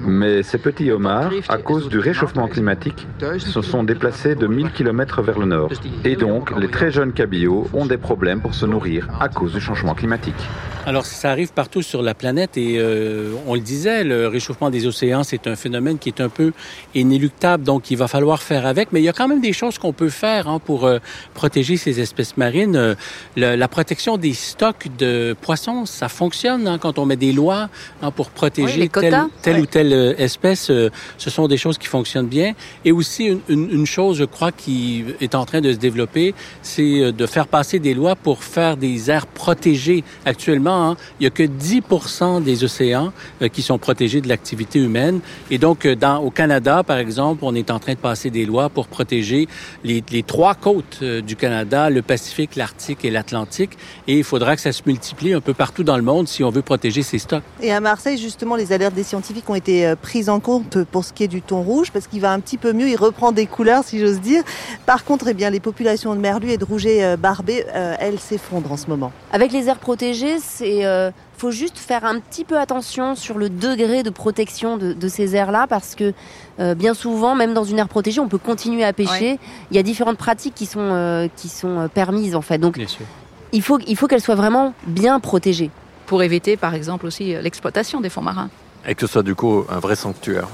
Mais 0.00 0.42
ces 0.42 0.58
petits 0.58 0.90
homards, 0.90 1.32
à 1.48 1.58
cause 1.58 1.88
du 1.88 1.98
réchauffement 1.98 2.48
climatique, 2.48 3.06
se 3.38 3.60
sont 3.60 3.84
déplacés 3.84 4.34
de 4.34 4.46
1000 4.46 4.70
km 4.72 5.22
vers 5.22 5.38
le 5.38 5.46
nord. 5.46 5.70
Et 6.04 6.16
donc, 6.16 6.56
les 6.58 6.68
très 6.68 6.90
jeunes 6.90 7.12
cabillots 7.12 7.68
ont 7.74 7.86
des 7.86 7.98
problèmes 7.98 8.40
pour 8.40 8.54
se 8.54 8.64
nourrir 8.64 9.08
à 9.20 9.28
cause 9.28 9.52
du 9.52 9.60
changement 9.60 9.94
climatique. 9.94 10.34
Alors, 10.86 11.04
ça 11.04 11.30
arrive 11.30 11.52
partout 11.52 11.82
sur 11.82 12.00
la 12.00 12.14
planète 12.14 12.56
et 12.56 12.76
euh, 12.78 13.34
on 13.46 13.52
le 13.52 13.60
disait, 13.60 14.04
le 14.04 14.26
réchauffement 14.26 14.70
des 14.70 14.86
océans, 14.86 15.22
c'est 15.22 15.46
un 15.46 15.54
phénomène 15.54 15.98
qui 15.98 16.08
est 16.08 16.22
un 16.22 16.30
peu 16.30 16.52
inéluctable, 16.94 17.62
donc 17.62 17.90
il 17.90 17.98
va 17.98 18.08
falloir 18.08 18.42
faire 18.42 18.64
avec. 18.64 18.90
Mais 18.92 19.02
il 19.02 19.04
y 19.04 19.08
a 19.08 19.12
quand 19.12 19.28
même 19.28 19.42
des 19.42 19.52
choses 19.52 19.76
qu'on 19.76 19.92
peut 19.92 20.08
faire 20.08 20.48
hein, 20.48 20.60
pour 20.64 20.86
euh, 20.86 20.98
protéger 21.34 21.76
ces 21.76 22.00
espèces 22.00 22.38
marines. 22.38 22.57
Euh, 22.66 22.94
le, 23.36 23.56
la 23.56 23.68
protection 23.68 24.16
des 24.16 24.34
stocks 24.34 24.88
de 24.98 25.36
poissons, 25.40 25.86
ça 25.86 26.08
fonctionne 26.08 26.66
hein, 26.66 26.78
quand 26.78 26.98
on 26.98 27.06
met 27.06 27.16
des 27.16 27.32
lois 27.32 27.68
hein, 28.02 28.10
pour 28.10 28.30
protéger 28.30 28.82
oui, 28.82 28.90
telle, 29.42 29.60
ou 29.60 29.66
telle 29.66 29.92
euh, 29.92 30.14
espèce. 30.18 30.70
Euh, 30.70 30.90
ce 31.16 31.30
sont 31.30 31.48
des 31.48 31.56
choses 31.56 31.78
qui 31.78 31.86
fonctionnent 31.86 32.26
bien. 32.26 32.54
Et 32.84 32.92
aussi, 32.92 33.26
une, 33.26 33.40
une, 33.48 33.70
une, 33.70 33.86
chose, 33.86 34.18
je 34.18 34.24
crois, 34.24 34.52
qui 34.52 35.04
est 35.20 35.34
en 35.34 35.44
train 35.44 35.60
de 35.60 35.72
se 35.72 35.78
développer, 35.78 36.34
c'est 36.62 37.12
de 37.12 37.26
faire 37.26 37.46
passer 37.46 37.78
des 37.78 37.94
lois 37.94 38.16
pour 38.16 38.42
faire 38.42 38.76
des 38.76 39.10
aires 39.10 39.26
protégées. 39.26 40.04
Actuellement, 40.24 40.90
hein, 40.90 40.96
il 41.18 41.24
n'y 41.24 41.26
a 41.26 41.30
que 41.30 41.42
10 41.42 41.82
des 42.44 42.64
océans 42.64 43.12
euh, 43.42 43.48
qui 43.48 43.62
sont 43.62 43.78
protégés 43.78 44.20
de 44.20 44.28
l'activité 44.28 44.78
humaine. 44.78 45.20
Et 45.50 45.58
donc, 45.58 45.86
dans, 45.86 46.18
au 46.18 46.30
Canada, 46.30 46.82
par 46.82 46.98
exemple, 46.98 47.40
on 47.42 47.54
est 47.54 47.70
en 47.70 47.78
train 47.78 47.94
de 47.94 47.98
passer 47.98 48.30
des 48.30 48.44
lois 48.44 48.68
pour 48.68 48.88
protéger 48.88 49.48
les, 49.84 50.02
les 50.10 50.22
trois 50.22 50.54
côtes 50.54 50.98
euh, 51.02 51.20
du 51.20 51.36
Canada, 51.36 51.90
le 51.90 52.02
Pacifique, 52.02 52.47
l'Arctique 52.56 53.04
et 53.04 53.10
l'Atlantique. 53.10 53.72
Et 54.06 54.18
il 54.18 54.24
faudra 54.24 54.56
que 54.56 54.62
ça 54.62 54.72
se 54.72 54.82
multiplie 54.86 55.32
un 55.32 55.40
peu 55.40 55.54
partout 55.54 55.84
dans 55.84 55.96
le 55.96 56.02
monde 56.02 56.28
si 56.28 56.44
on 56.44 56.50
veut 56.50 56.62
protéger 56.62 57.02
ces 57.02 57.18
stocks. 57.18 57.42
Et 57.60 57.72
à 57.72 57.80
Marseille, 57.80 58.18
justement, 58.18 58.56
les 58.56 58.72
alertes 58.72 58.94
des 58.94 59.02
scientifiques 59.02 59.48
ont 59.48 59.54
été 59.54 59.86
euh, 59.86 59.96
prises 59.96 60.28
en 60.28 60.40
compte 60.40 60.84
pour 60.84 61.04
ce 61.04 61.12
qui 61.12 61.24
est 61.24 61.28
du 61.28 61.42
thon 61.42 61.62
rouge, 61.62 61.90
parce 61.92 62.06
qu'il 62.06 62.20
va 62.20 62.32
un 62.32 62.40
petit 62.40 62.58
peu 62.58 62.72
mieux, 62.72 62.88
il 62.88 62.96
reprend 62.96 63.32
des 63.32 63.46
couleurs, 63.46 63.84
si 63.84 63.98
j'ose 63.98 64.20
dire. 64.20 64.42
Par 64.86 65.04
contre, 65.04 65.28
eh 65.28 65.34
bien, 65.34 65.50
les 65.50 65.60
populations 65.60 66.14
de 66.14 66.20
merlus 66.20 66.50
et 66.50 66.58
de 66.58 66.64
rouget 66.64 67.04
euh, 67.04 67.16
barbé, 67.16 67.64
euh, 67.74 67.94
elles 67.98 68.18
s'effondrent 68.18 68.72
en 68.72 68.76
ce 68.76 68.86
moment. 68.86 69.12
Avec 69.32 69.52
les 69.52 69.68
aires 69.68 69.78
protégées, 69.78 70.38
c'est 70.40 70.84
euh, 70.84 71.10
faut 71.38 71.50
juste 71.50 71.78
faire 71.78 72.04
un 72.04 72.18
petit 72.20 72.44
peu 72.44 72.58
attention 72.58 73.14
sur 73.14 73.38
le 73.38 73.48
degré 73.48 74.02
de 74.02 74.10
protection 74.10 74.76
de, 74.76 74.92
de 74.92 75.08
ces 75.08 75.36
aires-là 75.36 75.66
parce 75.68 75.94
que 75.94 76.12
euh, 76.58 76.74
bien 76.74 76.94
souvent, 76.94 77.34
même 77.34 77.54
dans 77.54 77.64
une 77.64 77.78
aire 77.78 77.88
protégée, 77.88 78.20
on 78.20 78.28
peut 78.28 78.38
continuer 78.38 78.84
à 78.84 78.92
pêcher. 78.92 79.32
Ouais. 79.32 79.38
Il 79.70 79.76
y 79.76 79.80
a 79.80 79.82
différentes 79.82 80.18
pratiques 80.18 80.54
qui 80.54 80.66
sont 80.66 80.80
euh, 80.80 81.28
qui 81.36 81.48
sont 81.48 81.78
euh, 81.78 81.88
permises 81.88 82.34
en 82.34 82.42
fait. 82.42 82.58
Donc, 82.58 82.78
il 83.52 83.62
faut 83.62 83.78
il 83.86 83.96
faut 83.96 84.08
qu'elles 84.08 84.20
soient 84.20 84.34
vraiment 84.34 84.74
bien 84.86 85.20
protégées 85.20 85.70
pour 86.06 86.22
éviter, 86.22 86.56
par 86.56 86.74
exemple, 86.74 87.06
aussi 87.06 87.34
l'exploitation 87.40 88.00
des 88.00 88.08
fonds 88.08 88.22
marins. 88.22 88.50
Et 88.86 88.94
que 88.94 89.02
ce 89.02 89.06
soit 89.06 89.22
du 89.22 89.34
coup 89.34 89.64
un 89.68 89.78
vrai 89.78 89.94
sanctuaire. 89.94 90.48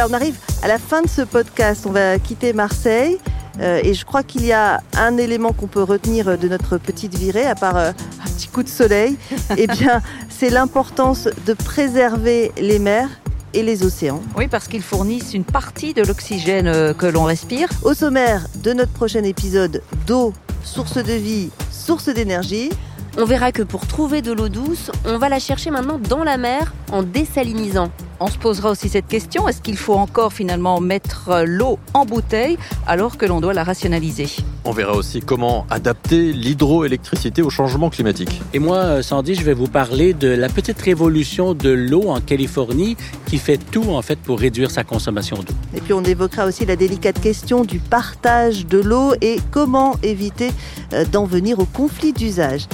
Voilà, 0.00 0.14
on 0.14 0.16
arrive 0.16 0.36
à 0.62 0.68
la 0.68 0.78
fin 0.78 1.02
de 1.02 1.08
ce 1.10 1.20
podcast. 1.20 1.84
On 1.86 1.90
va 1.90 2.18
quitter 2.18 2.54
Marseille. 2.54 3.18
Euh, 3.60 3.82
et 3.84 3.92
je 3.92 4.06
crois 4.06 4.22
qu'il 4.22 4.46
y 4.46 4.52
a 4.52 4.80
un 4.96 5.18
élément 5.18 5.52
qu'on 5.52 5.66
peut 5.66 5.82
retenir 5.82 6.38
de 6.38 6.48
notre 6.48 6.78
petite 6.78 7.14
virée, 7.14 7.44
à 7.44 7.54
part 7.54 7.76
euh, 7.76 7.90
un 7.90 8.30
petit 8.30 8.48
coup 8.48 8.62
de 8.62 8.68
soleil. 8.70 9.18
eh 9.58 9.66
bien, 9.66 10.00
c'est 10.30 10.48
l'importance 10.48 11.28
de 11.44 11.52
préserver 11.52 12.50
les 12.56 12.78
mers 12.78 13.10
et 13.52 13.62
les 13.62 13.84
océans. 13.84 14.22
Oui, 14.38 14.48
parce 14.48 14.68
qu'ils 14.68 14.82
fournissent 14.82 15.34
une 15.34 15.44
partie 15.44 15.92
de 15.92 16.02
l'oxygène 16.02 16.68
euh, 16.68 16.94
que 16.94 17.04
l'on 17.04 17.24
respire. 17.24 17.68
Au 17.82 17.92
sommaire 17.92 18.46
de 18.62 18.72
notre 18.72 18.92
prochain 18.92 19.24
épisode 19.24 19.82
d'eau, 20.06 20.32
source 20.64 20.96
de 20.96 21.12
vie, 21.12 21.50
source 21.70 22.08
d'énergie. 22.08 22.70
On 23.18 23.26
verra 23.26 23.52
que 23.52 23.62
pour 23.62 23.86
trouver 23.86 24.22
de 24.22 24.32
l'eau 24.32 24.48
douce, 24.48 24.90
on 25.04 25.18
va 25.18 25.28
la 25.28 25.40
chercher 25.40 25.70
maintenant 25.70 25.98
dans 25.98 26.24
la 26.24 26.38
mer 26.38 26.72
en 26.90 27.02
désalinisant. 27.02 27.90
On 28.22 28.26
se 28.26 28.36
posera 28.36 28.70
aussi 28.70 28.90
cette 28.90 29.06
question, 29.06 29.48
est-ce 29.48 29.62
qu'il 29.62 29.78
faut 29.78 29.94
encore 29.94 30.34
finalement 30.34 30.78
mettre 30.78 31.42
l'eau 31.46 31.78
en 31.94 32.04
bouteille 32.04 32.58
alors 32.86 33.16
que 33.16 33.24
l'on 33.24 33.40
doit 33.40 33.54
la 33.54 33.64
rationaliser? 33.64 34.26
On 34.66 34.72
verra 34.72 34.92
aussi 34.92 35.20
comment 35.20 35.64
adapter 35.70 36.34
l'hydroélectricité 36.34 37.40
au 37.40 37.48
changement 37.48 37.88
climatique. 37.88 38.42
Et 38.52 38.58
moi, 38.58 39.02
Sandy, 39.02 39.34
je 39.34 39.42
vais 39.42 39.54
vous 39.54 39.68
parler 39.68 40.12
de 40.12 40.28
la 40.28 40.50
petite 40.50 40.78
révolution 40.82 41.54
de 41.54 41.70
l'eau 41.70 42.10
en 42.10 42.20
Californie 42.20 42.98
qui 43.24 43.38
fait 43.38 43.56
tout 43.56 43.84
en 43.88 44.02
fait 44.02 44.18
pour 44.18 44.38
réduire 44.38 44.70
sa 44.70 44.84
consommation 44.84 45.36
d'eau. 45.36 45.54
Et 45.74 45.80
puis 45.80 45.94
on 45.94 46.04
évoquera 46.04 46.44
aussi 46.44 46.66
la 46.66 46.76
délicate 46.76 47.18
question 47.22 47.64
du 47.64 47.78
partage 47.78 48.66
de 48.66 48.76
l'eau 48.80 49.14
et 49.22 49.38
comment 49.50 49.96
éviter 50.02 50.50
euh, 50.92 51.06
d'en 51.06 51.24
venir 51.24 51.58
au 51.58 51.64
conflit 51.64 52.12
d'usage. 52.12 52.66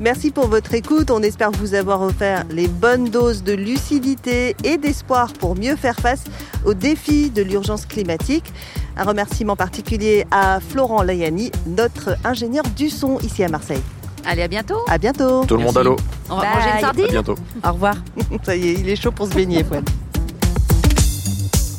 Merci 0.00 0.30
pour 0.30 0.48
votre 0.48 0.72
écoute. 0.72 1.10
On 1.10 1.22
espère 1.22 1.50
vous 1.50 1.74
avoir 1.74 2.00
offert 2.00 2.44
les 2.50 2.68
bonnes 2.68 3.10
doses 3.10 3.42
de 3.42 3.52
lucidité 3.52 4.56
et 4.64 4.78
d'espoir 4.78 5.34
pour 5.34 5.56
mieux 5.56 5.76
faire 5.76 5.96
face 5.96 6.24
aux 6.64 6.72
défis 6.72 7.28
de 7.28 7.42
l'urgence 7.42 7.84
climatique. 7.84 8.50
Un 8.96 9.04
remerciement 9.04 9.56
particulier 9.56 10.24
à 10.30 10.58
Florent 10.60 11.02
Layani, 11.02 11.52
notre 11.66 12.16
ingénieur 12.24 12.64
du 12.74 12.88
son 12.88 13.18
ici 13.18 13.44
à 13.44 13.48
Marseille. 13.48 13.82
Allez, 14.24 14.40
à 14.42 14.48
bientôt. 14.48 14.78
À 14.88 14.96
bientôt. 14.96 15.44
Tout 15.44 15.56
le 15.58 15.64
monde 15.64 15.76
à 15.76 15.82
l'eau. 15.82 15.96
On 16.30 16.36
va 16.36 16.42
Bye. 16.42 16.54
manger 16.54 16.68
une 16.74 16.80
sardine. 16.80 17.04
À 17.04 17.08
bientôt. 17.08 17.34
Au 17.62 17.72
revoir. 17.72 17.96
Ça 18.42 18.56
y 18.56 18.68
est, 18.68 18.72
il 18.80 18.88
est 18.88 18.96
chaud 18.96 19.12
pour 19.12 19.26
se 19.26 19.34
baigner, 19.34 19.62
Fouad. 19.64 19.86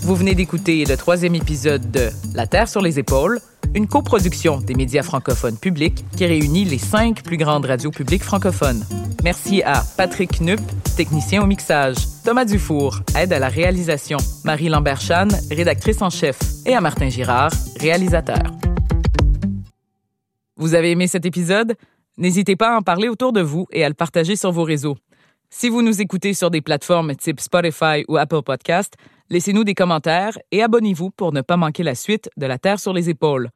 Vous 0.03 0.15
venez 0.15 0.35
d'écouter 0.35 0.85
le 0.85 0.95
troisième 0.95 1.33
épisode 1.35 1.89
de 1.89 2.09
La 2.35 2.45
Terre 2.45 2.67
sur 2.69 2.81
les 2.81 2.99
épaules, 2.99 3.39
une 3.73 3.87
coproduction 3.87 4.59
des 4.59 4.73
médias 4.73 5.03
francophones 5.03 5.57
publics 5.57 6.03
qui 6.17 6.25
réunit 6.25 6.65
les 6.65 6.77
cinq 6.77 7.23
plus 7.23 7.37
grandes 7.37 7.65
radios 7.65 7.91
publiques 7.91 8.23
francophones. 8.23 8.85
Merci 9.23 9.61
à 9.63 9.83
Patrick 9.97 10.39
Knupp, 10.39 10.59
technicien 10.97 11.43
au 11.43 11.45
mixage, 11.45 11.95
Thomas 12.25 12.45
Dufour, 12.45 12.99
aide 13.17 13.33
à 13.33 13.39
la 13.39 13.49
réalisation, 13.49 14.17
Marie 14.43 14.69
Lambert-Chan, 14.69 15.27
rédactrice 15.49 16.01
en 16.01 16.09
chef, 16.09 16.39
et 16.65 16.73
à 16.73 16.81
Martin 16.81 17.09
Girard, 17.09 17.51
réalisateur. 17.79 18.43
Vous 20.57 20.73
avez 20.73 20.91
aimé 20.91 21.07
cet 21.07 21.25
épisode? 21.25 21.75
N'hésitez 22.17 22.55
pas 22.55 22.73
à 22.73 22.77
en 22.77 22.81
parler 22.81 23.07
autour 23.07 23.31
de 23.31 23.41
vous 23.41 23.67
et 23.71 23.83
à 23.83 23.89
le 23.89 23.95
partager 23.95 24.35
sur 24.35 24.51
vos 24.51 24.63
réseaux. 24.63 24.97
Si 25.49 25.69
vous 25.69 25.81
nous 25.81 26.01
écoutez 26.01 26.33
sur 26.33 26.51
des 26.51 26.61
plateformes 26.61 27.15
type 27.15 27.39
Spotify 27.39 28.05
ou 28.07 28.17
Apple 28.17 28.41
Podcast, 28.41 28.93
laissez-nous 29.29 29.63
des 29.63 29.73
commentaires 29.73 30.37
et 30.51 30.61
abonnez-vous 30.61 31.11
pour 31.11 31.33
ne 31.33 31.41
pas 31.41 31.57
manquer 31.57 31.83
la 31.83 31.95
suite 31.95 32.29
de 32.37 32.45
La 32.45 32.57
Terre 32.57 32.79
sur 32.79 32.93
les 32.93 33.09
épaules. 33.09 33.49